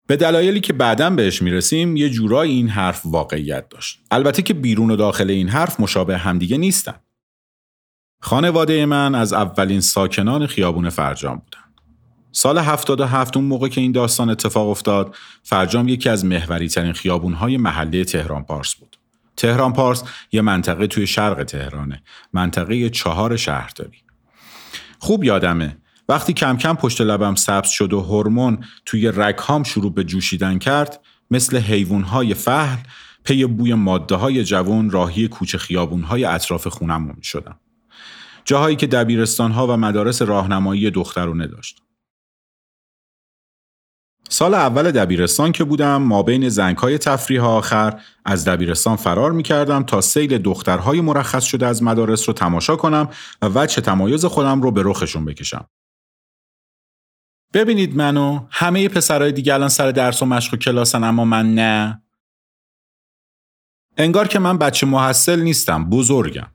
به 0.08 0.16
دلایلی 0.16 0.60
که 0.60 0.74
بعدا 0.74 1.10
بهش 1.10 1.42
می‌رسیم 1.42 1.96
یه 1.96 2.10
جورایی 2.10 2.54
این 2.54 2.70
حرف 2.70 3.02
واقعیت 3.06 3.70
داشت. 3.70 4.00
البته 4.12 4.42
که 4.42 4.54
بیرون 4.54 4.92
و 4.92 4.96
داخل 4.96 5.30
این 5.30 5.50
حرف 5.50 5.80
مشابه 5.80 6.18
همدیگه 6.18 6.58
نیستن. 6.58 6.96
خانواده 8.22 8.86
من 8.86 9.16
از 9.16 9.34
اولین 9.34 9.82
ساکنان 9.82 10.48
خیابون 10.48 10.90
فرجام 10.90 11.36
بودن. 11.36 11.68
سال 12.32 12.58
77 12.58 13.38
اون 13.38 13.46
موقع 13.46 13.68
که 13.68 13.82
این 13.82 13.92
داستان 13.92 14.30
اتفاق 14.30 14.70
افتاد، 14.70 15.16
فرجام 15.44 15.88
یکی 15.88 16.10
از 16.10 16.26
محوری 16.26 16.70
ترین 16.70 16.94
خیابون 16.94 17.34
های 17.34 17.58
محله 17.58 18.04
تهران 18.04 18.44
پارس 18.44 18.76
بود. 18.76 18.98
تهران 19.38 19.74
پارس 19.74 20.04
یه 20.32 20.42
منطقه 20.42 20.88
توی 20.88 21.08
شرق 21.08 21.44
تهرانه، 21.44 22.04
منطقه 22.34 22.90
چهار 22.90 23.38
شهرداری. 23.38 23.98
خوب 25.00 25.24
یادمه 25.24 25.78
وقتی 26.10 26.34
کم 26.34 26.58
کم 26.58 26.76
پشت 26.76 27.02
لبم 27.02 27.36
سبز 27.36 27.70
شد 27.70 27.94
و 27.94 28.02
هورمون 28.02 28.64
توی 28.86 29.12
رگهام 29.16 29.64
شروع 29.64 29.94
به 29.94 30.04
جوشیدن 30.04 30.58
کرد 30.58 31.02
مثل 31.32 31.58
حیوانهای 31.58 32.34
فهل 32.34 32.78
پی 33.24 33.46
بوی 33.46 33.74
ماده 33.74 34.16
های 34.16 34.44
جوان 34.44 34.90
راهی 34.90 35.28
کوچه 35.28 35.58
خیابون 35.58 36.04
های 36.04 36.26
اطراف 36.26 36.68
خونم 36.68 37.02
می 37.18 37.24
شدم. 37.24 37.60
جاهایی 38.46 38.76
که 38.76 38.88
دبیرستان 38.88 39.52
ها 39.52 39.68
و 39.68 39.78
مدارس 39.78 40.22
راهنمایی 40.22 40.92
دخترونه 40.92 41.48
داشت. 41.48 41.82
سال 44.30 44.54
اول 44.54 44.92
دبیرستان 44.92 45.52
که 45.52 45.64
بودم 45.64 46.02
ما 46.02 46.24
بین 46.24 46.50
زنگ 46.50 46.78
های 46.78 46.98
تفریح 46.98 47.44
آخر 47.44 48.02
از 48.26 48.46
دبیرستان 48.46 48.96
فرار 48.96 49.32
می 49.32 49.44
کردم 49.44 49.84
تا 49.84 50.02
سیل 50.02 50.38
دخترهای 50.38 51.02
مرخص 51.02 51.44
شده 51.44 51.68
از 51.68 51.84
مدارس 51.84 52.30
رو 52.30 52.34
تماشا 52.34 52.76
کنم 52.76 53.10
و 53.42 53.50
وجه 53.56 53.82
تمایز 53.82 54.26
خودم 54.26 54.62
رو 54.62 54.72
به 54.72 54.82
رخشون 54.86 55.26
بکشم. 55.26 55.68
ببینید 57.54 57.96
منو 57.96 58.48
همه 58.52 58.90
پسرهای 58.90 59.32
دیگه 59.32 59.54
الان 59.54 59.70
سر 59.70 59.92
درس 59.92 60.22
و 60.22 60.26
مشق 60.26 60.54
و 60.54 60.58
کلاسن 60.58 61.04
اما 61.04 61.26
من 61.26 61.56
نه. 61.56 62.02
انگار 63.98 64.28
که 64.28 64.40
من 64.40 64.58
بچه 64.58 64.88
محصل 64.88 65.40
نیستم 65.40 65.90
بزرگم. 65.90 66.48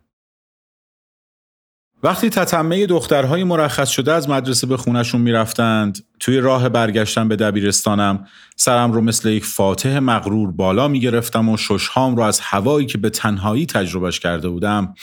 وقتی 2.03 2.31
تتمه 2.31 2.87
دخترهای 2.87 3.45
مرخص 3.45 3.91
شده 3.91 4.13
از 4.13 4.29
مدرسه 4.29 4.67
به 4.67 4.77
خونشون 4.77 5.21
می‌رفتند 5.21 6.05
توی 6.21 6.39
راه 6.39 6.69
برگشتن 6.69 7.29
به 7.29 7.37
دبیرستانم 7.37 8.27
سرم 8.57 8.93
رو 8.93 9.01
مثل 9.01 9.29
یک 9.29 9.45
فاتح 9.45 9.99
مغرور 9.99 10.53
بالا 10.53 10.89
می‌گرفتم 10.89 11.49
و 11.49 11.57
ششهام 11.57 12.17
رو 12.17 12.23
از 12.23 12.41
هوایی 12.41 12.87
که 12.87 12.99
به 12.99 13.11
تنهایی 13.11 13.67
تجربهش 13.67 14.21
کرده 14.21 14.49
بودم 14.49 14.95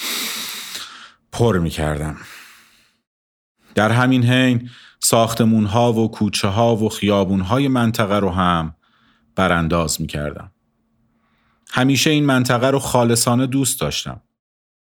پر 1.31 1.60
می‌کردم 1.60 2.17
در 3.75 3.91
همین 3.91 4.24
حین 4.24 4.69
ساختمون 5.00 5.65
ها 5.65 5.94
و 5.94 6.12
کوچه 6.12 6.48
ها 6.48 6.75
و 6.75 6.89
خیابون 6.89 7.41
های 7.41 7.68
منطقه 7.68 8.20
رو 8.20 8.29
هم 8.29 8.75
برانداز 9.36 10.01
می‌کردم 10.01 10.51
همیشه 11.72 12.10
این 12.10 12.25
منطقه 12.25 12.68
رو 12.68 12.79
خالصانه 12.79 13.48
دوست 13.48 13.82
داشتم 13.82 14.22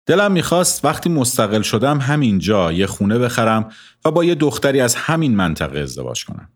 دلم 0.07 0.33
می‌خواست 0.33 0.85
وقتی 0.85 1.11
مستقل 1.11 1.63
شدم 1.63 2.01
همینجا 2.01 2.73
یه 2.73 2.87
خونه 2.87 3.19
بخرم 3.19 3.71
و 4.05 4.11
با 4.11 4.25
یه 4.25 4.35
دختری 4.35 4.81
از 4.81 4.95
همین 4.95 5.37
منطقه 5.37 5.79
ازدواج 5.79 6.25
کنم. 6.25 6.49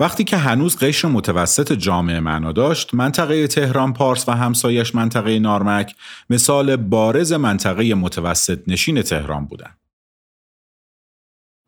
وقتی 0.00 0.24
که 0.24 0.36
هنوز 0.36 0.76
قشر 0.76 1.08
متوسط 1.08 1.72
جامعه 1.72 2.20
معنا 2.20 2.52
داشت، 2.52 2.94
منطقه 2.94 3.46
تهران 3.46 3.92
پارس 3.92 4.28
و 4.28 4.32
همسایش 4.32 4.94
منطقه 4.94 5.38
نارمک 5.38 5.96
مثال 6.30 6.76
بارز 6.76 7.32
منطقه 7.32 7.94
متوسط 7.94 8.60
نشین 8.66 9.02
تهران 9.02 9.46
بودند. 9.46 9.81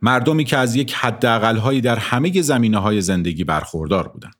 مردمی 0.04 0.44
که 0.44 0.56
از 0.56 0.76
یک 0.76 0.94
حداقلهایی 0.94 1.80
در 1.80 1.96
همه 1.96 2.42
زمینه 2.42 2.78
های 2.78 3.00
زندگی 3.00 3.44
برخوردار 3.44 4.08
بودند. 4.08 4.36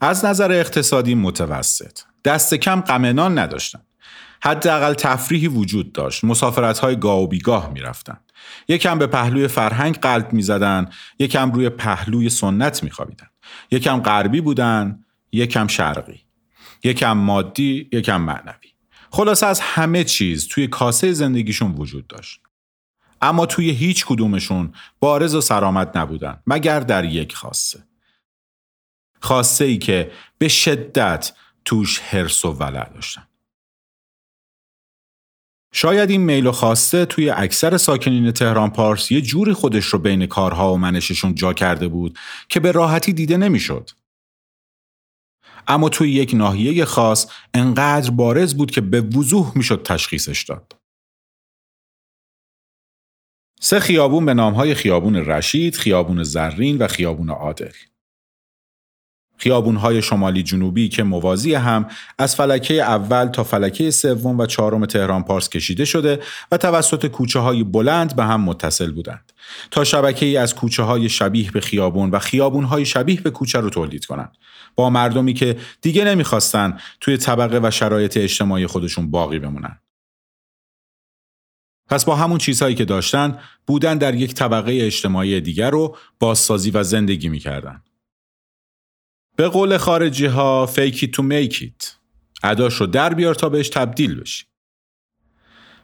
از 0.00 0.24
نظر 0.24 0.52
اقتصادی 0.52 1.14
متوسط، 1.14 1.98
دست 2.24 2.54
کم 2.54 2.80
غمنان 2.80 3.38
نداشتند. 3.38 3.86
حداقل 4.42 4.94
تفریحی 4.94 5.48
وجود 5.48 5.92
داشت. 5.92 6.24
مسافرت 6.24 6.78
های 6.78 6.96
گاه 6.96 7.22
و 7.22 7.26
بیگاه 7.26 7.72
می‌رفتند. 7.72 8.32
یکم 8.68 8.98
به 8.98 9.06
پهلوی 9.06 9.48
فرهنگ 9.48 9.98
قلب 9.98 10.32
می‌زدند 10.32 10.92
یکم 11.18 11.52
روی 11.52 11.68
پهلوی 11.68 12.28
سنت 12.28 12.82
میخوابیدند. 12.82 13.30
یکم 13.70 14.00
غربی 14.00 14.40
بودن 14.40 15.04
یکم 15.32 15.66
شرقی. 15.66 16.20
یکم 16.84 17.12
مادی 17.12 17.88
یکم 17.92 18.20
معنوی. 18.20 18.68
خلاصه 19.10 19.46
از 19.46 19.60
همه 19.60 20.04
چیز 20.04 20.48
توی 20.48 20.66
کاسه 20.66 21.12
زندگیشون 21.12 21.72
وجود 21.72 22.06
داشت. 22.06 22.40
اما 23.22 23.46
توی 23.46 23.70
هیچ 23.70 24.06
کدومشون 24.06 24.74
بارز 25.00 25.34
و 25.34 25.40
سرامت 25.40 25.96
نبودن 25.96 26.42
مگر 26.46 26.80
در 26.80 27.04
یک 27.04 27.34
خاصه 27.34 27.84
خاصه 29.20 29.64
ای 29.64 29.78
که 29.78 30.12
به 30.38 30.48
شدت 30.48 31.32
توش 31.64 31.98
حرس 31.98 32.44
و 32.44 32.52
ولع 32.52 32.88
داشتن 32.88 33.26
شاید 35.72 36.10
این 36.10 36.20
میل 36.20 36.46
و 36.46 36.52
خواسته 36.52 37.06
توی 37.06 37.30
اکثر 37.30 37.76
ساکنین 37.76 38.30
تهران 38.30 38.70
پارس 38.70 39.10
یه 39.10 39.20
جوری 39.20 39.52
خودش 39.52 39.84
رو 39.84 39.98
بین 39.98 40.26
کارها 40.26 40.74
و 40.74 40.78
منششون 40.78 41.34
جا 41.34 41.52
کرده 41.52 41.88
بود 41.88 42.18
که 42.48 42.60
به 42.60 42.72
راحتی 42.72 43.12
دیده 43.12 43.36
نمی‌شد. 43.36 43.90
اما 45.68 45.88
توی 45.88 46.12
یک 46.12 46.34
ناحیه 46.34 46.84
خاص 46.84 47.26
انقدر 47.54 48.10
بارز 48.10 48.54
بود 48.54 48.70
که 48.70 48.80
به 48.80 49.00
وضوح 49.00 49.52
می‌شد 49.54 49.82
تشخیصش 49.82 50.42
داد. 50.42 50.75
سه 53.60 53.80
خیابون 53.80 54.26
به 54.26 54.34
نامهای 54.34 54.74
خیابون 54.74 55.16
رشید، 55.16 55.76
خیابون 55.76 56.22
زرین 56.22 56.78
و 56.78 56.86
خیابون 56.86 57.30
عادل. 57.30 57.72
خیابونهای 59.38 60.02
شمالی 60.02 60.42
جنوبی 60.42 60.88
که 60.88 61.02
موازی 61.02 61.54
هم 61.54 61.86
از 62.18 62.36
فلکه 62.36 62.74
اول 62.74 63.26
تا 63.26 63.44
فلکه 63.44 63.90
سوم 63.90 64.38
و 64.38 64.46
چهارم 64.46 64.86
تهران 64.86 65.22
پارس 65.22 65.48
کشیده 65.48 65.84
شده 65.84 66.20
و 66.52 66.56
توسط 66.56 67.06
کوچه 67.06 67.38
های 67.38 67.64
بلند 67.64 68.16
به 68.16 68.24
هم 68.24 68.40
متصل 68.40 68.90
بودند. 68.90 69.32
تا 69.70 69.84
شبکه 69.84 70.26
ای 70.26 70.36
از 70.36 70.54
کوچه 70.54 70.82
های 70.82 71.08
شبیه 71.08 71.50
به 71.50 71.60
خیابون 71.60 72.10
و 72.10 72.18
خیابون 72.18 72.64
های 72.64 72.86
شبیه 72.86 73.20
به 73.20 73.30
کوچه 73.30 73.60
رو 73.60 73.70
تولید 73.70 74.04
کنند. 74.04 74.36
با 74.74 74.90
مردمی 74.90 75.34
که 75.34 75.56
دیگه 75.82 76.04
نمی‌خواستن 76.04 76.78
توی 77.00 77.16
طبقه 77.16 77.60
و 77.62 77.70
شرایط 77.70 78.16
اجتماعی 78.16 78.66
خودشون 78.66 79.10
باقی 79.10 79.38
بمونن. 79.38 79.78
پس 81.88 82.04
با 82.04 82.16
همون 82.16 82.38
چیزهایی 82.38 82.74
که 82.74 82.84
داشتن 82.84 83.38
بودن 83.66 83.98
در 83.98 84.14
یک 84.14 84.34
طبقه 84.34 84.78
اجتماعی 84.80 85.40
دیگر 85.40 85.70
رو 85.70 85.96
بازسازی 86.18 86.70
و 86.70 86.82
زندگی 86.82 87.28
می‌کردن. 87.28 87.82
به 89.36 89.48
قول 89.48 89.76
خارجی 89.76 90.26
ها 90.26 90.68
to 90.76 91.22
make 91.22 91.54
it. 91.54 91.86
عداش 92.42 92.74
رو 92.74 92.86
در 92.86 93.14
بیار 93.14 93.34
تا 93.34 93.48
بهش 93.48 93.68
تبدیل 93.68 94.20
بشی. 94.20 94.44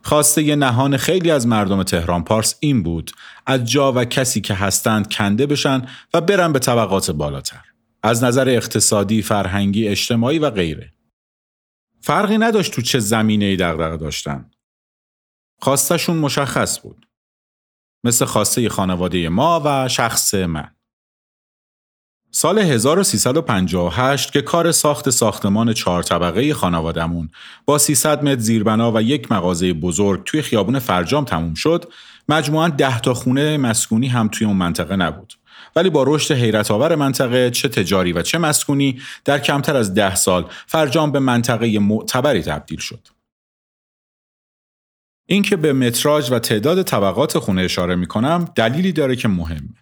خواسته 0.02 0.42
یه 0.42 0.56
نهان 0.56 0.96
خیلی 0.96 1.30
از 1.30 1.46
مردم 1.46 1.82
تهران 1.82 2.24
پارس 2.24 2.54
این 2.60 2.82
بود 2.82 3.10
از 3.46 3.70
جا 3.70 3.92
و 3.92 4.04
کسی 4.04 4.40
که 4.40 4.54
هستند 4.54 5.12
کنده 5.12 5.46
بشن 5.46 5.86
و 6.14 6.20
برن 6.20 6.52
به 6.52 6.58
طبقات 6.58 7.10
بالاتر. 7.10 7.64
از 8.02 8.24
نظر 8.24 8.48
اقتصادی، 8.48 9.22
فرهنگی، 9.22 9.88
اجتماعی 9.88 10.38
و 10.38 10.50
غیره. 10.50 10.92
فرقی 12.00 12.38
نداشت 12.38 12.72
تو 12.72 12.82
چه 12.82 12.98
زمینه 12.98 13.44
ای 13.44 13.56
دغدغه 13.56 13.96
داشتن. 13.96 14.50
خواستشون 15.62 16.16
مشخص 16.16 16.80
بود. 16.80 17.06
مثل 18.04 18.24
خواسته 18.24 18.68
خانواده 18.68 19.28
ما 19.28 19.62
و 19.64 19.88
شخص 19.88 20.34
من. 20.34 20.70
سال 22.30 22.58
1358 22.58 24.32
که 24.32 24.42
کار 24.42 24.72
ساخت 24.72 25.10
ساختمان 25.10 25.72
چهار 25.72 26.02
طبقه 26.02 26.54
خانوادمون 26.54 27.30
با 27.64 27.78
300 27.78 28.24
متر 28.24 28.40
زیربنا 28.40 28.92
و 28.92 29.02
یک 29.02 29.32
مغازه 29.32 29.72
بزرگ 29.72 30.24
توی 30.24 30.42
خیابون 30.42 30.78
فرجام 30.78 31.24
تموم 31.24 31.54
شد، 31.54 31.92
مجموعاً 32.28 32.68
10 32.68 33.00
تا 33.00 33.14
خونه 33.14 33.56
مسکونی 33.56 34.08
هم 34.08 34.28
توی 34.28 34.46
اون 34.46 34.56
منطقه 34.56 34.96
نبود. 34.96 35.34
ولی 35.76 35.90
با 35.90 36.04
رشد 36.06 36.34
حیرت 36.34 36.70
آور 36.70 36.94
منطقه 36.94 37.50
چه 37.50 37.68
تجاری 37.68 38.12
و 38.12 38.22
چه 38.22 38.38
مسکونی 38.38 39.00
در 39.24 39.38
کمتر 39.38 39.76
از 39.76 39.94
ده 39.94 40.14
سال 40.14 40.50
فرجام 40.66 41.12
به 41.12 41.18
منطقه 41.18 41.78
معتبری 41.78 42.42
تبدیل 42.42 42.78
شد. 42.78 43.11
اینکه 45.32 45.56
به 45.56 45.72
متراژ 45.72 46.32
و 46.32 46.38
تعداد 46.38 46.82
طبقات 46.82 47.38
خونه 47.38 47.62
اشاره 47.62 47.94
می 47.94 48.06
کنم 48.06 48.44
دلیلی 48.54 48.92
داره 48.92 49.16
که 49.16 49.28
مهمه. 49.28 49.74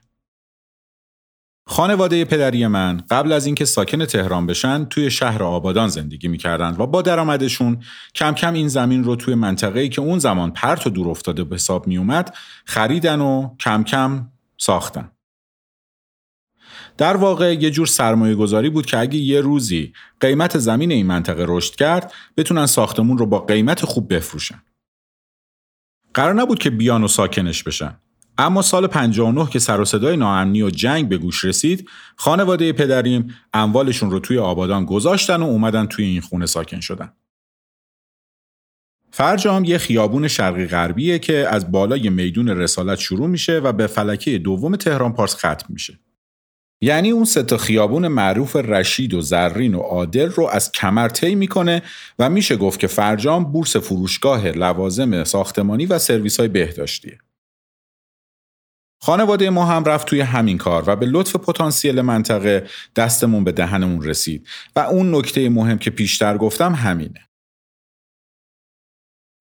خانواده 1.67 2.25
پدری 2.25 2.67
من 2.67 3.03
قبل 3.11 3.33
از 3.33 3.47
اینکه 3.47 3.65
ساکن 3.65 4.05
تهران 4.05 4.47
بشن 4.47 4.85
توی 4.85 5.11
شهر 5.11 5.43
آبادان 5.43 5.89
زندگی 5.89 6.29
می‌کردند 6.29 6.81
و 6.81 6.87
با 6.87 7.03
درآمدشون 7.03 7.83
کم 8.15 8.35
کم 8.35 8.53
این 8.53 8.69
زمین 8.69 9.05
رو 9.05 9.17
توی 9.17 9.35
منطقه‌ای 9.35 9.89
که 9.89 10.01
اون 10.01 10.19
زمان 10.19 10.51
پرت 10.51 10.87
و 10.87 10.91
دور 10.91 11.09
افتاده 11.09 11.45
به 11.45 11.55
حساب 11.55 11.87
می 11.87 11.97
اومد 11.97 12.35
خریدن 12.65 13.21
و 13.21 13.57
کم 13.61 13.85
کم 13.85 14.29
ساختن. 14.59 15.11
در 16.97 17.17
واقع 17.17 17.55
یه 17.55 17.71
جور 17.71 17.87
سرمایه 17.87 18.35
گذاری 18.35 18.71
بود 18.71 18.87
که 18.87 18.99
اگه 18.99 19.19
یه 19.19 19.41
روزی 19.41 19.93
قیمت 20.21 20.59
زمین 20.59 20.93
این 20.93 21.07
منطقه 21.07 21.45
رشد 21.49 21.75
کرد 21.75 22.13
بتونن 22.37 22.67
ساختمون 22.67 23.19
رو 23.19 23.27
با 23.27 23.39
قیمت 23.39 23.85
خوب 23.85 24.15
بفروشن. 24.15 24.63
قرار 26.15 26.35
نبود 26.35 26.59
که 26.59 26.71
بیان 26.71 27.05
و 27.05 27.09
ساکنش 27.09 27.63
بشن. 27.63 27.97
اما 28.39 28.63
سال 28.63 28.87
59 28.87 29.51
که 29.51 29.59
سر 29.59 29.81
و 29.81 29.85
صدای 29.85 30.17
ناامنی 30.17 30.63
و 30.63 30.71
جنگ 30.71 31.09
به 31.09 31.19
گوش 31.19 31.45
رسید، 31.45 31.89
خانواده 32.17 32.73
پدریم 32.73 33.35
اموالشون 33.53 34.11
رو 34.11 34.19
توی 34.19 34.39
آبادان 34.39 34.85
گذاشتن 34.85 35.43
و 35.43 35.47
اومدن 35.47 35.87
توی 35.87 36.05
این 36.05 36.21
خونه 36.21 36.47
ساکن 36.47 36.81
شدن. 36.81 37.13
فرجام 39.11 39.65
یه 39.65 39.79
خیابون 39.79 40.29
شرقی 40.29 40.67
غربیه 40.67 41.19
که 41.19 41.47
از 41.51 41.73
بالای 41.73 42.11
میدون 42.11 42.49
رسالت 42.49 42.99
شروع 42.99 43.27
میشه 43.27 43.59
و 43.59 43.73
به 43.73 43.87
فلکه 43.87 44.39
دوم 44.39 44.77
تهران 44.77 45.13
پارس 45.13 45.37
ختم 45.37 45.67
میشه. 45.69 45.99
یعنی 46.83 47.11
اون 47.11 47.25
سه 47.25 47.43
تا 47.43 47.57
خیابون 47.57 48.09
معروف 48.09 48.57
رشید 48.57 49.15
و 49.15 49.21
زرین 49.21 49.75
و 49.75 49.81
عادل 49.81 50.31
رو 50.31 50.47
از 50.47 50.73
کمر 50.73 51.09
طی 51.09 51.35
می‌کنه 51.35 51.83
و 52.19 52.31
میشه 52.31 52.57
گفت 52.57 52.81
که 52.81 52.87
فرجام 52.87 53.53
بورس 53.53 53.77
فروشگاه 53.77 54.49
لوازم 54.49 55.25
ساختمانی 55.25 55.87
و 55.87 55.99
سرویس 55.99 56.41
های 56.41 56.49
بهداشتیه. 56.49 57.19
خانواده 59.03 59.51
ما 59.51 59.65
هم 59.65 59.85
رفت 59.85 60.07
توی 60.07 60.21
همین 60.21 60.59
کار 60.59 60.85
و 60.87 60.97
به 60.97 61.07
لطف 61.07 61.37
پتانسیل 61.37 62.01
منطقه 62.01 62.67
دستمون 62.97 63.45
به 63.45 63.53
دهنمون 63.53 64.03
رسید 64.03 64.49
و 64.77 64.81
اون 64.81 65.15
نکته 65.15 65.49
مهم 65.49 65.79
که 65.79 65.91
پیشتر 65.91 66.39
گفتم 66.39 66.75
همینه. 66.75 67.29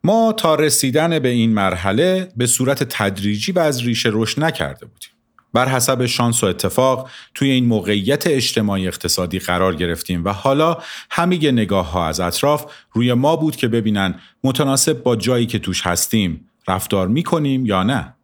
ما 0.03 0.33
تا 0.33 0.55
رسیدن 0.55 1.19
به 1.19 1.29
این 1.29 1.53
مرحله 1.53 2.31
به 2.37 2.47
صورت 2.47 2.83
تدریجی 2.83 3.51
و 3.51 3.59
از 3.59 3.83
ریشه 3.83 4.09
رشد 4.13 4.43
نکرده 4.43 4.85
بودیم. 4.85 5.18
بر 5.53 5.69
حسب 5.69 6.05
شانس 6.05 6.43
و 6.43 6.47
اتفاق 6.47 7.09
توی 7.35 7.49
این 7.49 7.65
موقعیت 7.65 8.27
اجتماعی 8.27 8.87
اقتصادی 8.87 9.39
قرار 9.39 9.75
گرفتیم 9.75 10.25
و 10.25 10.29
حالا 10.29 10.77
همه 11.11 11.51
نگاه 11.51 11.91
ها 11.91 12.07
از 12.07 12.19
اطراف 12.19 12.73
روی 12.91 13.13
ما 13.13 13.35
بود 13.35 13.55
که 13.55 13.67
ببینن 13.67 14.19
متناسب 14.43 15.03
با 15.03 15.15
جایی 15.15 15.45
که 15.45 15.59
توش 15.59 15.87
هستیم 15.87 16.49
رفتار 16.67 17.07
می‌کنیم 17.07 17.65
یا 17.65 17.83
نه. 17.83 18.15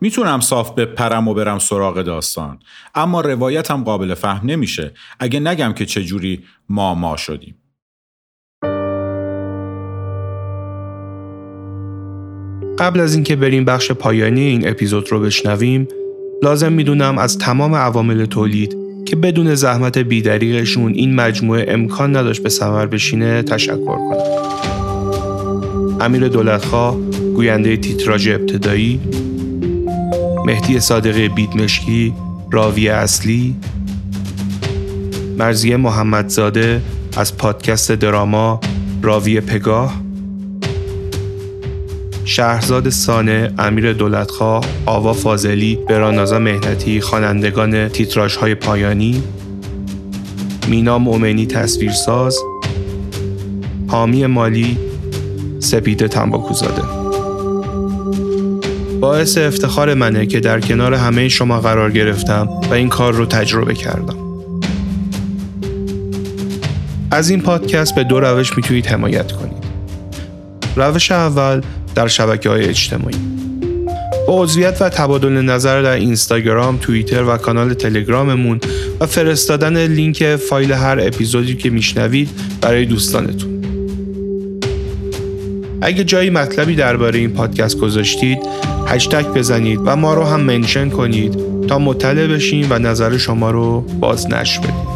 می‌تونم 0.00 0.40
صاف 0.40 0.70
بپرم 0.70 1.28
و 1.28 1.34
برم 1.34 1.58
سراغ 1.58 2.02
داستان 2.02 2.58
اما 2.94 3.20
روایتم 3.20 3.84
قابل 3.84 4.14
فهم 4.14 4.50
نمیشه 4.50 4.94
اگه 5.20 5.40
نگم 5.40 5.72
که 5.72 5.86
چجوری 5.86 6.44
ما 6.68 6.94
ما 6.94 7.16
شدیم. 7.16 7.61
قبل 12.82 13.00
از 13.00 13.14
اینکه 13.14 13.36
بریم 13.36 13.64
بخش 13.64 13.92
پایانی 13.92 14.40
این 14.40 14.68
اپیزود 14.68 15.12
رو 15.12 15.20
بشنویم 15.20 15.88
لازم 16.42 16.72
می‌دونم 16.72 17.18
از 17.18 17.38
تمام 17.38 17.74
عوامل 17.74 18.24
تولید 18.24 18.76
که 19.06 19.16
بدون 19.16 19.54
زحمت 19.54 19.98
بیدریغشون 19.98 20.94
این 20.94 21.14
مجموعه 21.14 21.66
امکان 21.68 22.16
نداشت 22.16 22.42
به 22.42 22.48
ثمر 22.48 22.86
بشینه 22.86 23.42
تشکر 23.42 23.76
کنم. 23.76 24.16
امیر 26.00 26.28
دولتخواه 26.28 26.96
گوینده 27.34 27.76
تیتراژ 27.76 28.28
ابتدایی 28.28 29.00
مهدی 30.46 30.80
صادقی 30.80 31.28
بیدمشکی 31.28 32.14
راوی 32.50 32.88
اصلی 32.88 33.56
مرزیه 35.38 35.76
محمدزاده 35.76 36.80
از 37.16 37.36
پادکست 37.36 37.92
دراما 37.92 38.60
راوی 39.02 39.40
پگاه 39.40 40.01
شهرزاد 42.24 42.88
سانه، 42.88 43.52
امیر 43.58 43.92
دولتخواه، 43.92 44.64
آوا 44.86 45.12
فاضلی، 45.12 45.78
برانازا 45.88 46.38
مهنتی، 46.38 47.00
خوانندگان 47.00 47.88
تیتراژ 47.88 48.36
های 48.36 48.54
پایانی، 48.54 49.22
مینا 50.68 50.98
مومنی 50.98 51.46
تصویرساز، 51.46 52.38
حامی 53.88 54.26
مالی، 54.26 54.78
سپیده 55.58 56.08
تنباکوزاده. 56.08 56.82
باعث 59.00 59.38
افتخار 59.38 59.94
منه 59.94 60.26
که 60.26 60.40
در 60.40 60.60
کنار 60.60 60.94
همه 60.94 61.28
شما 61.28 61.60
قرار 61.60 61.90
گرفتم 61.90 62.48
و 62.70 62.74
این 62.74 62.88
کار 62.88 63.12
رو 63.12 63.26
تجربه 63.26 63.74
کردم. 63.74 64.16
از 67.10 67.30
این 67.30 67.40
پادکست 67.40 67.94
به 67.94 68.04
دو 68.04 68.20
روش 68.20 68.56
می‌تونید 68.56 68.86
حمایت 68.86 69.32
کنید. 69.32 69.62
روش 70.76 71.12
اول 71.12 71.60
در 71.94 72.08
شبکه 72.08 72.48
های 72.48 72.64
اجتماعی 72.64 73.16
با 74.26 74.42
عضویت 74.42 74.82
و 74.82 74.88
تبادل 74.88 75.32
نظر 75.32 75.82
در 75.82 75.90
اینستاگرام، 75.90 76.76
توییتر 76.76 77.24
و 77.24 77.36
کانال 77.36 77.74
تلگراممون 77.74 78.60
و 79.00 79.06
فرستادن 79.06 79.86
لینک 79.86 80.36
فایل 80.36 80.72
هر 80.72 80.98
اپیزودی 81.00 81.56
که 81.56 81.70
میشنوید 81.70 82.30
برای 82.60 82.84
دوستانتون. 82.84 83.62
اگه 85.82 86.04
جایی 86.04 86.30
مطلبی 86.30 86.74
درباره 86.74 87.18
این 87.18 87.30
پادکست 87.30 87.78
گذاشتید، 87.78 88.38
هشتگ 88.86 89.26
بزنید 89.26 89.80
و 89.84 89.96
ما 89.96 90.14
رو 90.14 90.24
هم 90.24 90.40
منشن 90.40 90.88
کنید 90.88 91.36
تا 91.68 91.78
مطلع 91.78 92.26
بشیم 92.26 92.66
و 92.70 92.78
نظر 92.78 93.16
شما 93.16 93.50
رو 93.50 93.80
باز 93.80 94.28
بدیم. 94.28 94.86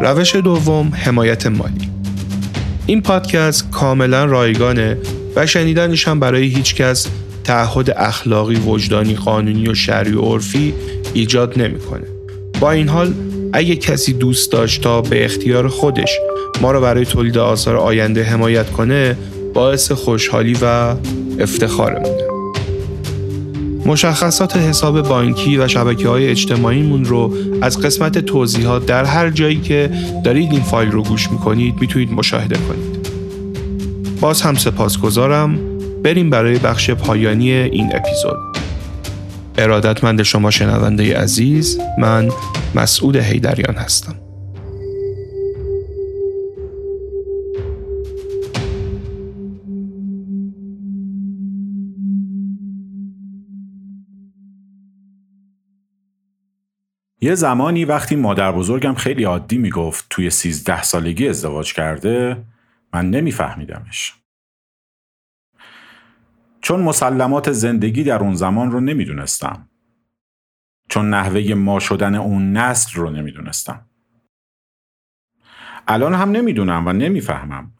روش 0.00 0.36
دوم 0.36 0.92
حمایت 0.94 1.46
مالی. 1.46 1.90
این 2.86 3.02
پادکست 3.02 3.70
کاملا 3.70 4.24
رایگانه 4.24 4.98
و 5.36 5.46
شنیدنش 5.46 6.08
هم 6.08 6.20
برای 6.20 6.46
هیچ 6.46 6.74
کس 6.74 7.06
تعهد 7.44 7.90
اخلاقی، 7.96 8.54
وجدانی، 8.54 9.14
قانونی 9.14 9.68
و 9.68 9.74
شرعی 9.74 10.12
و 10.12 10.20
عرفی 10.20 10.74
ایجاد 11.14 11.60
نمی‌کنه. 11.60 12.06
با 12.60 12.70
این 12.70 12.88
حال 12.88 13.14
اگه 13.52 13.76
کسی 13.76 14.12
دوست 14.12 14.52
داشت 14.52 14.82
تا 14.82 15.02
به 15.02 15.24
اختیار 15.24 15.68
خودش 15.68 16.18
ما 16.60 16.72
رو 16.72 16.80
برای 16.80 17.04
تولید 17.04 17.38
آثار 17.38 17.76
آینده 17.76 18.22
حمایت 18.22 18.70
کنه 18.70 19.16
باعث 19.54 19.92
خوشحالی 19.92 20.56
و 20.62 20.94
افتخارمونه. 21.38 22.24
مشخصات 23.86 24.56
حساب 24.56 25.08
بانکی 25.08 25.58
و 25.58 25.68
شبکه 25.68 26.08
های 26.08 26.28
اجتماعیمون 26.28 27.04
رو 27.04 27.34
از 27.62 27.80
قسمت 27.80 28.18
توضیحات 28.18 28.86
در 28.86 29.04
هر 29.04 29.30
جایی 29.30 29.60
که 29.60 29.90
دارید 30.24 30.52
این 30.52 30.62
فایل 30.62 30.90
رو 30.90 31.02
گوش 31.02 31.30
می‌کنید 31.30 31.74
می‌تونید 31.80 32.12
مشاهده 32.12 32.56
کنید. 32.56 32.83
باز 34.24 34.42
هم 34.42 34.54
سپاسگزارم. 34.54 35.78
بریم 36.02 36.30
برای 36.30 36.58
بخش 36.58 36.90
پایانی 36.90 37.52
این 37.52 37.96
اپیزود. 37.96 38.56
ارادتمند 39.58 40.22
شما 40.22 40.50
شنونده 40.50 41.18
عزیز 41.18 41.80
من 41.98 42.28
مسعود 42.74 43.16
هیدریان 43.16 43.74
هستم. 43.74 44.14
یه 57.20 57.34
زمانی 57.34 57.84
وقتی 57.84 58.16
مادر 58.16 58.52
بزرگم 58.52 58.94
خیلی 58.94 59.24
عادی 59.24 59.58
می‌گفت 59.58 60.06
توی 60.10 60.30
سیزده 60.30 60.82
سالگی 60.82 61.28
ازدواج 61.28 61.72
کرده 61.72 62.36
من 62.94 63.10
نمیفهمیدمش. 63.10 64.14
چون 66.60 66.80
مسلمات 66.80 67.52
زندگی 67.52 68.04
در 68.04 68.18
اون 68.18 68.34
زمان 68.34 68.70
رو 68.70 68.80
نمی‌دونستم. 68.80 69.68
چون 70.88 71.10
نحوه 71.10 71.54
ما 71.54 71.80
شدن 71.80 72.14
اون 72.14 72.52
نسل 72.52 73.00
رو 73.00 73.10
نمی‌دونستم. 73.10 73.86
الان 75.88 76.14
هم 76.14 76.30
نمی‌دونم 76.30 76.86
و 76.86 76.92
نمی‌فهمم. 76.92 77.72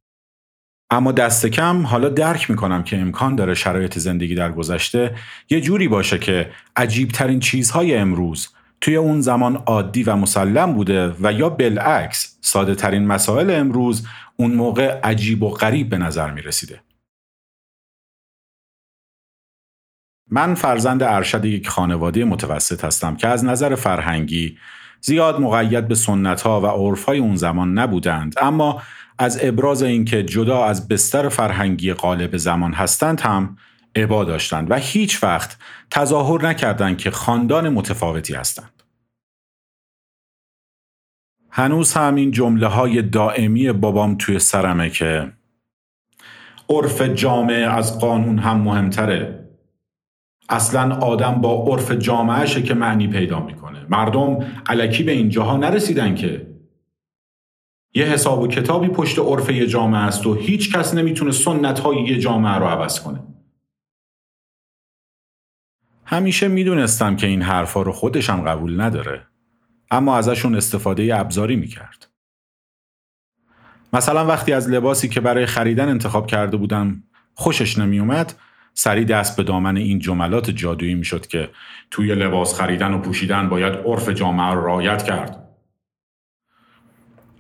اما 0.90 1.12
دست 1.12 1.46
کم 1.46 1.87
حالا 1.87 2.09
درک 2.09 2.50
می‌کنم 2.50 2.83
که 2.83 2.98
امکان 2.98 3.37
داره 3.37 3.55
شرایط 3.55 3.98
زندگی 3.98 4.35
در 4.35 4.53
گذشته 4.53 5.16
یه 5.50 5.61
جوری 5.61 5.88
باشه 5.88 6.18
که 6.18 6.53
عجیب 6.77 7.09
ترین 7.09 7.40
چیزهای 7.40 7.94
امروز 7.96 8.48
توی 8.81 8.97
اون 8.97 9.21
زمان 9.21 9.57
عادی 9.57 10.03
و 10.03 10.17
مسلم 10.17 10.73
بوده 10.73 11.15
و 11.21 11.33
یا 11.33 11.49
بالعکس 11.49 12.39
ساده 12.41 12.75
ترین 12.75 13.07
مسائل 13.07 13.51
امروز 13.51 14.07
اون 14.37 14.55
موقع 14.55 15.01
عجیب 15.01 15.43
و 15.43 15.51
غریب 15.51 15.89
به 15.89 15.99
نظر 15.99 16.31
می 16.31 16.43
رسیده. 16.43 16.81
من 20.31 20.55
فرزند 20.55 21.03
ارشد 21.03 21.45
یک 21.45 21.69
خانواده 21.69 22.25
متوسط 22.25 22.85
هستم 22.85 23.17
که 23.17 23.29
از 23.29 23.45
نظر 23.45 23.75
فرهنگی 23.75 24.59
زیاد 25.01 25.41
مقید 25.41 25.89
به 25.89 25.95
سنت 25.95 26.43
ها 26.43 26.61
و 26.61 26.67
عرف 26.67 27.05
های 27.05 27.19
اون 27.19 27.37
زمان 27.37 27.79
نبودند 27.79 28.35
اما 28.41 28.83
از 29.19 29.39
ابراز 29.43 29.83
اینکه 29.83 30.23
جدا 30.23 30.65
از 30.65 30.89
بستر 30.89 31.29
فرهنگی 31.29 31.93
غالب 31.93 32.37
زمان 32.37 32.73
هستند 32.73 33.21
هم 33.21 33.57
عبا 33.96 34.24
داشتند 34.24 34.70
و 34.70 34.74
هیچ 34.74 35.22
وقت 35.22 35.59
تظاهر 35.90 36.46
نکردند 36.46 36.98
که 36.98 37.11
خاندان 37.11 37.68
متفاوتی 37.68 38.35
هستند. 38.35 38.83
هنوز 41.50 41.92
هم 41.92 42.14
این 42.14 42.30
جمله 42.30 42.66
های 42.66 43.02
دائمی 43.02 43.72
بابام 43.72 44.16
توی 44.18 44.38
سرمه 44.38 44.90
که 44.90 45.33
عرف 46.68 47.02
جامعه 47.02 47.70
از 47.70 47.98
قانون 47.98 48.38
هم 48.38 48.61
مهمتره. 48.61 49.48
اصلا 50.48 50.96
آدم 50.96 51.40
با 51.40 51.64
عرف 51.64 51.92
جامعهشه 51.92 52.62
که 52.62 52.74
معنی 52.74 53.09
پیدا 53.09 53.40
می‌کنه. 53.40 53.87
مردم 53.88 54.38
علکی 54.66 55.02
به 55.02 55.12
اینجاها 55.12 55.57
نرسیدن 55.57 56.14
که 56.14 56.54
یه 57.94 58.04
حساب 58.04 58.40
و 58.40 58.48
کتابی 58.48 58.88
پشت 58.88 59.18
عرف 59.18 59.50
یه 59.50 59.66
جامعه 59.66 60.00
است 60.00 60.26
و 60.26 60.35
هیچ 60.35 60.76
کس 60.76 60.94
نمی‌تونه 60.94 61.30
سنت 61.30 61.78
های 61.78 61.96
یه 61.96 62.18
جامعه 62.18 62.54
رو 62.54 62.66
عوض 62.66 63.00
کنه. 63.00 63.34
همیشه 66.07 66.49
می‌دونستم 66.49 67.17
که 67.17 67.27
این 67.27 67.43
حرفا 67.43 67.83
رو 67.83 67.93
خودشم 67.93 68.40
قبول 68.40 68.81
نداره 68.81 69.27
اما 69.90 70.17
ازشون 70.17 70.55
استفاده 70.55 71.21
ابزاری 71.21 71.57
می‌کرد. 71.57 72.11
مثلا 73.93 74.27
وقتی 74.27 74.53
از 74.53 74.69
لباسی 74.69 75.09
که 75.09 75.21
برای 75.21 75.47
خریدن 75.47 75.88
انتخاب 75.88 76.27
کرده 76.27 76.57
بودم 76.57 77.03
خوشش 77.35 77.79
نمیومد 77.79 78.35
سری 78.75 79.05
دست 79.05 79.37
به 79.37 79.43
دامن 79.43 79.77
این 79.77 79.99
جملات 79.99 80.51
جادویی 80.51 80.95
می‌شد 80.95 81.27
که 81.27 81.51
توی 81.90 82.14
لباس 82.14 82.61
خریدن 82.61 82.95
و 82.95 82.99
پوشیدن 82.99 83.49
باید 83.49 83.75
عرف 83.75 84.09
جامعه 84.09 84.53
رو 84.53 84.67
رعایت 84.67 85.03
کرد. 85.03 85.43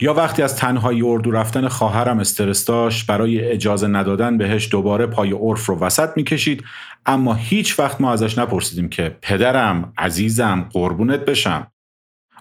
یا 0.00 0.14
وقتی 0.14 0.42
از 0.42 0.56
تنهایی 0.56 1.02
اردو 1.02 1.30
رفتن 1.30 1.68
خواهرم 1.68 2.18
استرس 2.18 2.64
داشت 2.64 3.06
برای 3.06 3.50
اجازه 3.50 3.86
ندادن 3.86 4.38
بهش 4.38 4.68
دوباره 4.70 5.06
پای 5.06 5.32
عرف 5.32 5.66
رو 5.66 5.78
وسط 5.78 6.08
می‌کشید 6.16 6.64
اما 7.06 7.34
هیچ 7.34 7.78
وقت 7.78 8.00
ما 8.00 8.12
ازش 8.12 8.38
نپرسیدیم 8.38 8.88
که 8.88 9.16
پدرم 9.22 9.92
عزیزم 9.98 10.68
قربونت 10.72 11.20
بشم 11.20 11.66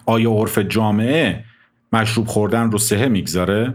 آیا 0.06 0.30
عرف 0.30 0.58
جامعه 0.58 1.44
مشروب 1.92 2.26
خوردن 2.26 2.70
رو 2.70 2.78
سهه 2.78 3.08
می‌گذاره؟ 3.08 3.74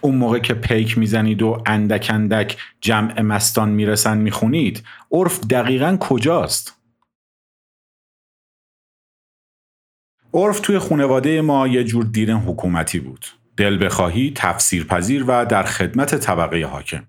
اون 0.00 0.14
موقع 0.14 0.38
که 0.38 0.54
پیک 0.54 0.98
می‌زنید 0.98 1.42
و 1.42 1.62
اندک 1.66 2.06
اندک 2.10 2.56
جمع 2.80 3.20
مستان 3.20 3.68
می‌رسن 3.68 4.18
می‌خونید 4.18 4.82
عرف 5.12 5.40
دقیقا 5.40 5.96
کجاست؟ 6.00 6.81
عرف 10.34 10.60
توی 10.60 10.78
خونواده 10.78 11.40
ما 11.40 11.66
یه 11.66 11.84
جور 11.84 12.04
دین 12.04 12.30
حکومتی 12.30 13.00
بود. 13.00 13.26
دل 13.56 13.84
بخواهی، 13.84 14.32
تفسیر 14.36 14.84
پذیر 14.84 15.24
و 15.28 15.44
در 15.44 15.62
خدمت 15.62 16.14
طبقه 16.14 16.66
حاکم. 16.66 17.06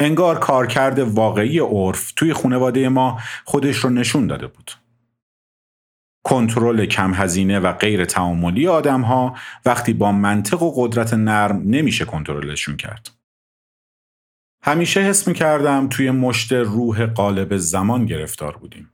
انگار 0.00 0.38
کارکرد 0.38 0.98
واقعی 0.98 1.58
عرف 1.58 2.12
توی 2.12 2.32
خونواده 2.32 2.88
ما 2.88 3.20
خودش 3.44 3.76
رو 3.76 3.90
نشون 3.90 4.26
داده 4.26 4.46
بود. 4.46 4.70
کنترل 6.24 6.86
کم 6.86 7.14
هزینه 7.14 7.60
و 7.60 7.72
غیر 7.72 8.04
تعاملی 8.04 8.68
آدم 8.68 9.00
ها 9.00 9.36
وقتی 9.66 9.92
با 9.92 10.12
منطق 10.12 10.62
و 10.62 10.72
قدرت 10.76 11.14
نرم 11.14 11.62
نمیشه 11.64 12.04
کنترلشون 12.04 12.76
کرد. 12.76 13.10
همیشه 14.62 15.00
حس 15.00 15.28
می 15.28 15.34
کردم 15.34 15.88
توی 15.88 16.10
مشت 16.10 16.52
روح 16.52 17.06
قالب 17.06 17.56
زمان 17.56 18.06
گرفتار 18.06 18.56
بودیم. 18.56 18.93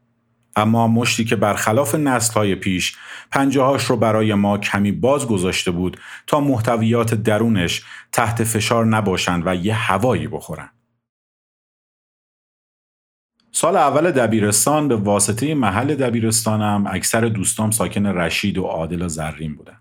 اما 0.60 0.88
مشتی 0.88 1.24
که 1.24 1.36
برخلاف 1.36 1.94
های 2.36 2.54
پیش 2.54 2.96
پنجهاش 3.30 3.84
رو 3.84 3.96
برای 3.96 4.34
ما 4.34 4.58
کمی 4.58 4.92
باز 4.92 5.26
گذاشته 5.26 5.70
بود 5.70 5.96
تا 6.26 6.40
محتویات 6.40 7.14
درونش 7.14 7.82
تحت 8.12 8.44
فشار 8.44 8.86
نباشند 8.86 9.42
و 9.46 9.54
یه 9.54 9.74
هوایی 9.74 10.26
بخورن. 10.26 10.70
سال 13.52 13.76
اول 13.76 14.10
دبیرستان 14.10 14.88
به 14.88 14.96
واسطه 14.96 15.54
محل 15.54 15.94
دبیرستانم 15.94 16.86
اکثر 16.86 17.20
دوستام 17.20 17.70
ساکن 17.70 18.06
رشید 18.06 18.58
و 18.58 18.62
عادل 18.62 19.02
و 19.02 19.08
زرین 19.08 19.56
بودن. 19.56 19.76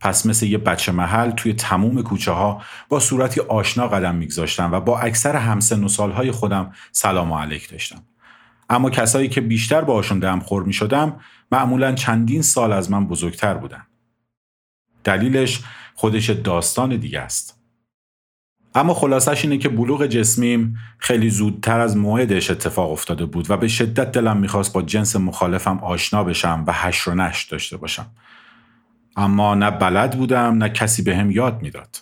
پس 0.00 0.26
مثل 0.26 0.46
یه 0.46 0.58
بچه 0.58 0.92
محل 0.92 1.30
توی 1.30 1.52
تموم 1.52 2.02
کوچه 2.02 2.32
ها 2.32 2.62
با 2.88 3.00
صورتی 3.00 3.40
آشنا 3.40 3.88
قدم 3.88 4.14
میگذاشتم 4.14 4.72
و 4.72 4.80
با 4.80 4.98
اکثر 4.98 5.36
همسن 5.36 5.84
و 5.84 5.88
سالهای 5.88 6.30
خودم 6.30 6.72
سلام 6.92 7.32
و 7.32 7.38
علیک 7.38 7.70
داشتم. 7.70 8.02
اما 8.70 8.90
کسایی 8.90 9.28
که 9.28 9.40
بیشتر 9.40 9.80
باشون 9.80 10.18
دم 10.18 10.40
خور 10.40 10.62
می 10.62 10.72
شدم 10.72 11.20
معمولا 11.52 11.92
چندین 11.92 12.42
سال 12.42 12.72
از 12.72 12.90
من 12.90 13.06
بزرگتر 13.06 13.54
بودن. 13.54 13.86
دلیلش 15.04 15.60
خودش 15.94 16.30
داستان 16.30 16.96
دیگه 16.96 17.20
است. 17.20 17.60
اما 18.74 18.94
خلاصش 18.94 19.44
اینه 19.44 19.58
که 19.58 19.68
بلوغ 19.68 20.06
جسمیم 20.06 20.78
خیلی 20.98 21.30
زودتر 21.30 21.80
از 21.80 21.96
موعدش 21.96 22.50
اتفاق 22.50 22.90
افتاده 22.90 23.26
بود 23.26 23.50
و 23.50 23.56
به 23.56 23.68
شدت 23.68 24.12
دلم 24.12 24.36
می‌خواست 24.36 24.72
با 24.72 24.82
جنس 24.82 25.16
مخالفم 25.16 25.78
آشنا 25.78 26.24
بشم 26.24 26.64
و 26.66 26.72
هش 26.72 27.08
و 27.08 27.14
نش 27.14 27.44
داشته 27.44 27.76
باشم. 27.76 28.06
اما 29.16 29.54
نه 29.54 29.70
بلد 29.70 30.18
بودم 30.18 30.54
نه 30.58 30.68
کسی 30.68 31.02
به 31.02 31.16
هم 31.16 31.30
یاد 31.30 31.62
می‌داد. 31.62 31.96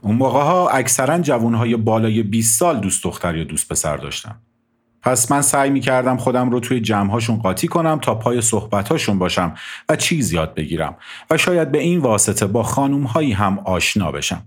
اون 0.00 0.16
موقع 0.16 0.40
ها 0.40 0.68
اکثرا 0.68 1.18
جوانهای 1.18 1.76
بالای 1.76 2.22
20 2.22 2.58
سال 2.58 2.80
دوست 2.80 3.04
دختر 3.04 3.36
یا 3.36 3.44
دوست 3.44 3.68
پسر 3.68 3.96
داشتم. 3.96 4.40
پس 5.02 5.30
من 5.30 5.42
سعی 5.42 5.70
می 5.70 5.80
کردم 5.80 6.16
خودم 6.16 6.50
رو 6.50 6.60
توی 6.60 6.80
جمعهاشون 6.80 7.36
قاطی 7.36 7.68
کنم 7.68 7.98
تا 8.02 8.14
پای 8.14 8.40
صحبتهاشون 8.40 9.18
باشم 9.18 9.54
و 9.88 9.96
چیز 9.96 10.32
یاد 10.32 10.54
بگیرم 10.54 10.96
و 11.30 11.36
شاید 11.36 11.72
به 11.72 11.78
این 11.78 11.98
واسطه 11.98 12.46
با 12.46 12.62
خانوم 12.62 13.02
هایی 13.02 13.32
هم 13.32 13.58
آشنا 13.58 14.12
بشم. 14.12 14.42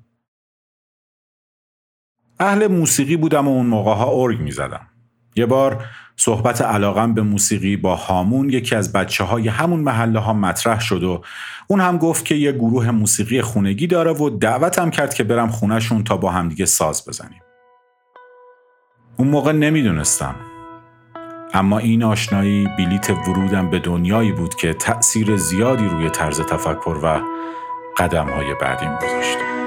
اهل 2.39 2.67
موسیقی 2.67 3.17
بودم 3.17 3.47
و 3.47 3.51
اون 3.51 3.65
موقع 3.65 3.93
ها 3.93 4.11
ارگ 4.11 4.39
می 4.39 4.51
زدم. 4.51 4.87
یه 5.35 5.45
بار 5.45 5.85
صحبت 6.15 6.61
علاقم 6.61 7.13
به 7.13 7.21
موسیقی 7.21 7.77
با 7.77 7.95
هامون 7.95 8.49
یکی 8.49 8.75
از 8.75 8.93
بچه 8.93 9.23
های 9.23 9.47
همون 9.47 9.79
محله 9.79 10.19
ها 10.19 10.33
مطرح 10.33 10.79
شد 10.79 11.03
و 11.03 11.21
اون 11.67 11.79
هم 11.79 11.97
گفت 11.97 12.25
که 12.25 12.35
یه 12.35 12.51
گروه 12.51 12.91
موسیقی 12.91 13.41
خونگی 13.41 13.87
داره 13.87 14.11
و 14.11 14.29
دعوتم 14.29 14.89
کرد 14.89 15.13
که 15.13 15.23
برم 15.23 15.49
خونهشون 15.49 16.03
تا 16.03 16.17
با 16.17 16.31
همدیگه 16.31 16.65
ساز 16.65 17.03
بزنیم. 17.07 17.41
اون 19.23 19.31
موقع 19.31 19.51
نمی‌دونستم 19.51 20.35
اما 21.53 21.77
این 21.77 22.03
آشنایی 22.03 22.67
بلیت 22.77 23.09
ورودم 23.09 23.69
به 23.69 23.79
دنیایی 23.79 24.31
بود 24.31 24.55
که 24.55 24.73
تأثیر 24.73 25.37
زیادی 25.37 25.85
روی 25.85 26.09
طرز 26.09 26.41
تفکر 26.41 26.97
و 27.03 27.19
قدم 27.97 28.29
های 28.29 28.55
بعدیم 28.61 28.95
گذاشت. 28.95 29.62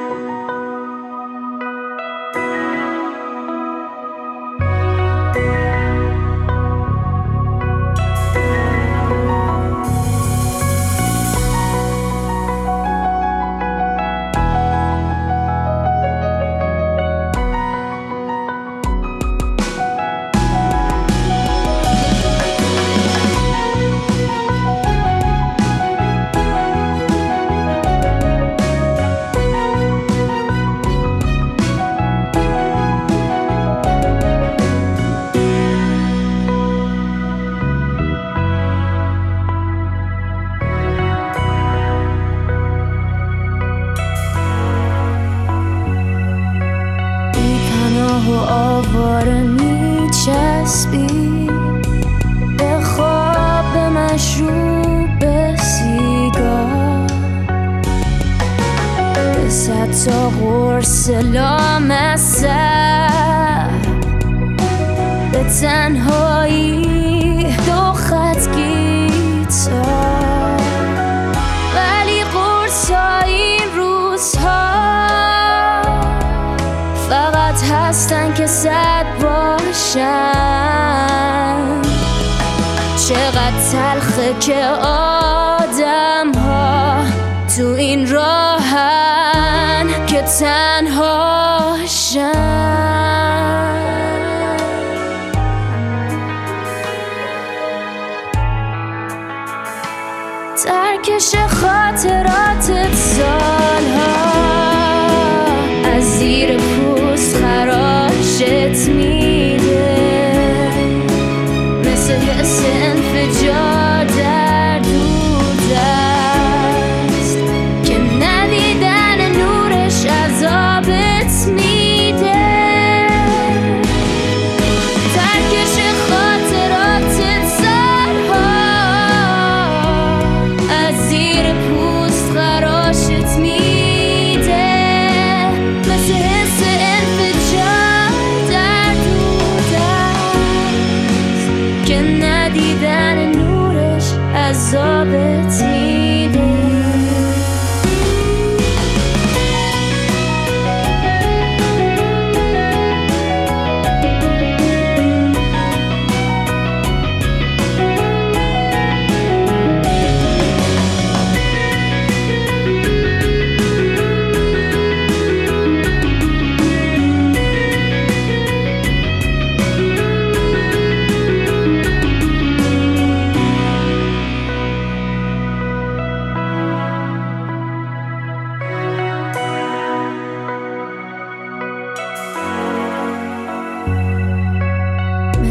chair 84.46 84.78
up. 84.80 85.06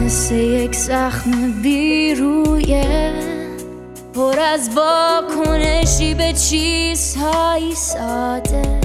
مثل 0.05 0.35
یک 0.35 0.75
زخم 0.75 1.51
بیرویه 1.61 3.13
پر 4.15 4.39
از 4.39 4.69
واکنشی 4.75 6.13
به 6.13 6.33
چیزهایی 6.33 7.75
ساده. 7.75 8.81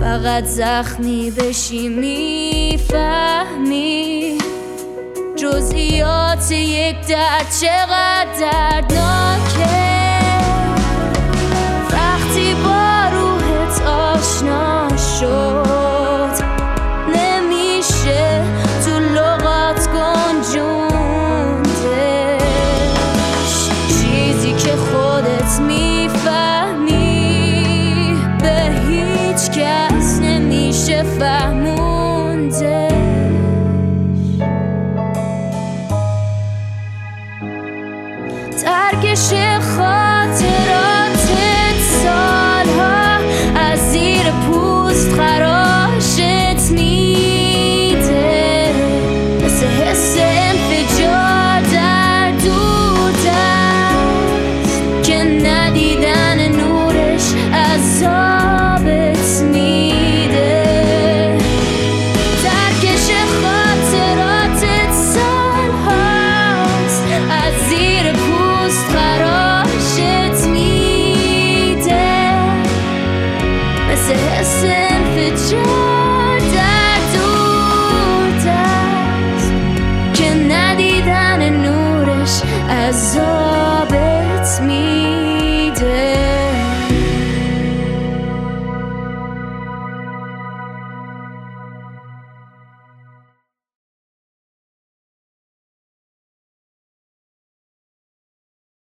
فقط 0.00 0.44
زخمی 0.44 1.30
بشی 1.30 1.88
می‌فهمی 2.68 3.18
جزئیات 5.36 6.50
یک 6.52 7.06
درد 7.08 7.46
چقدر 7.60 8.26
دردناکه. 8.40 9.91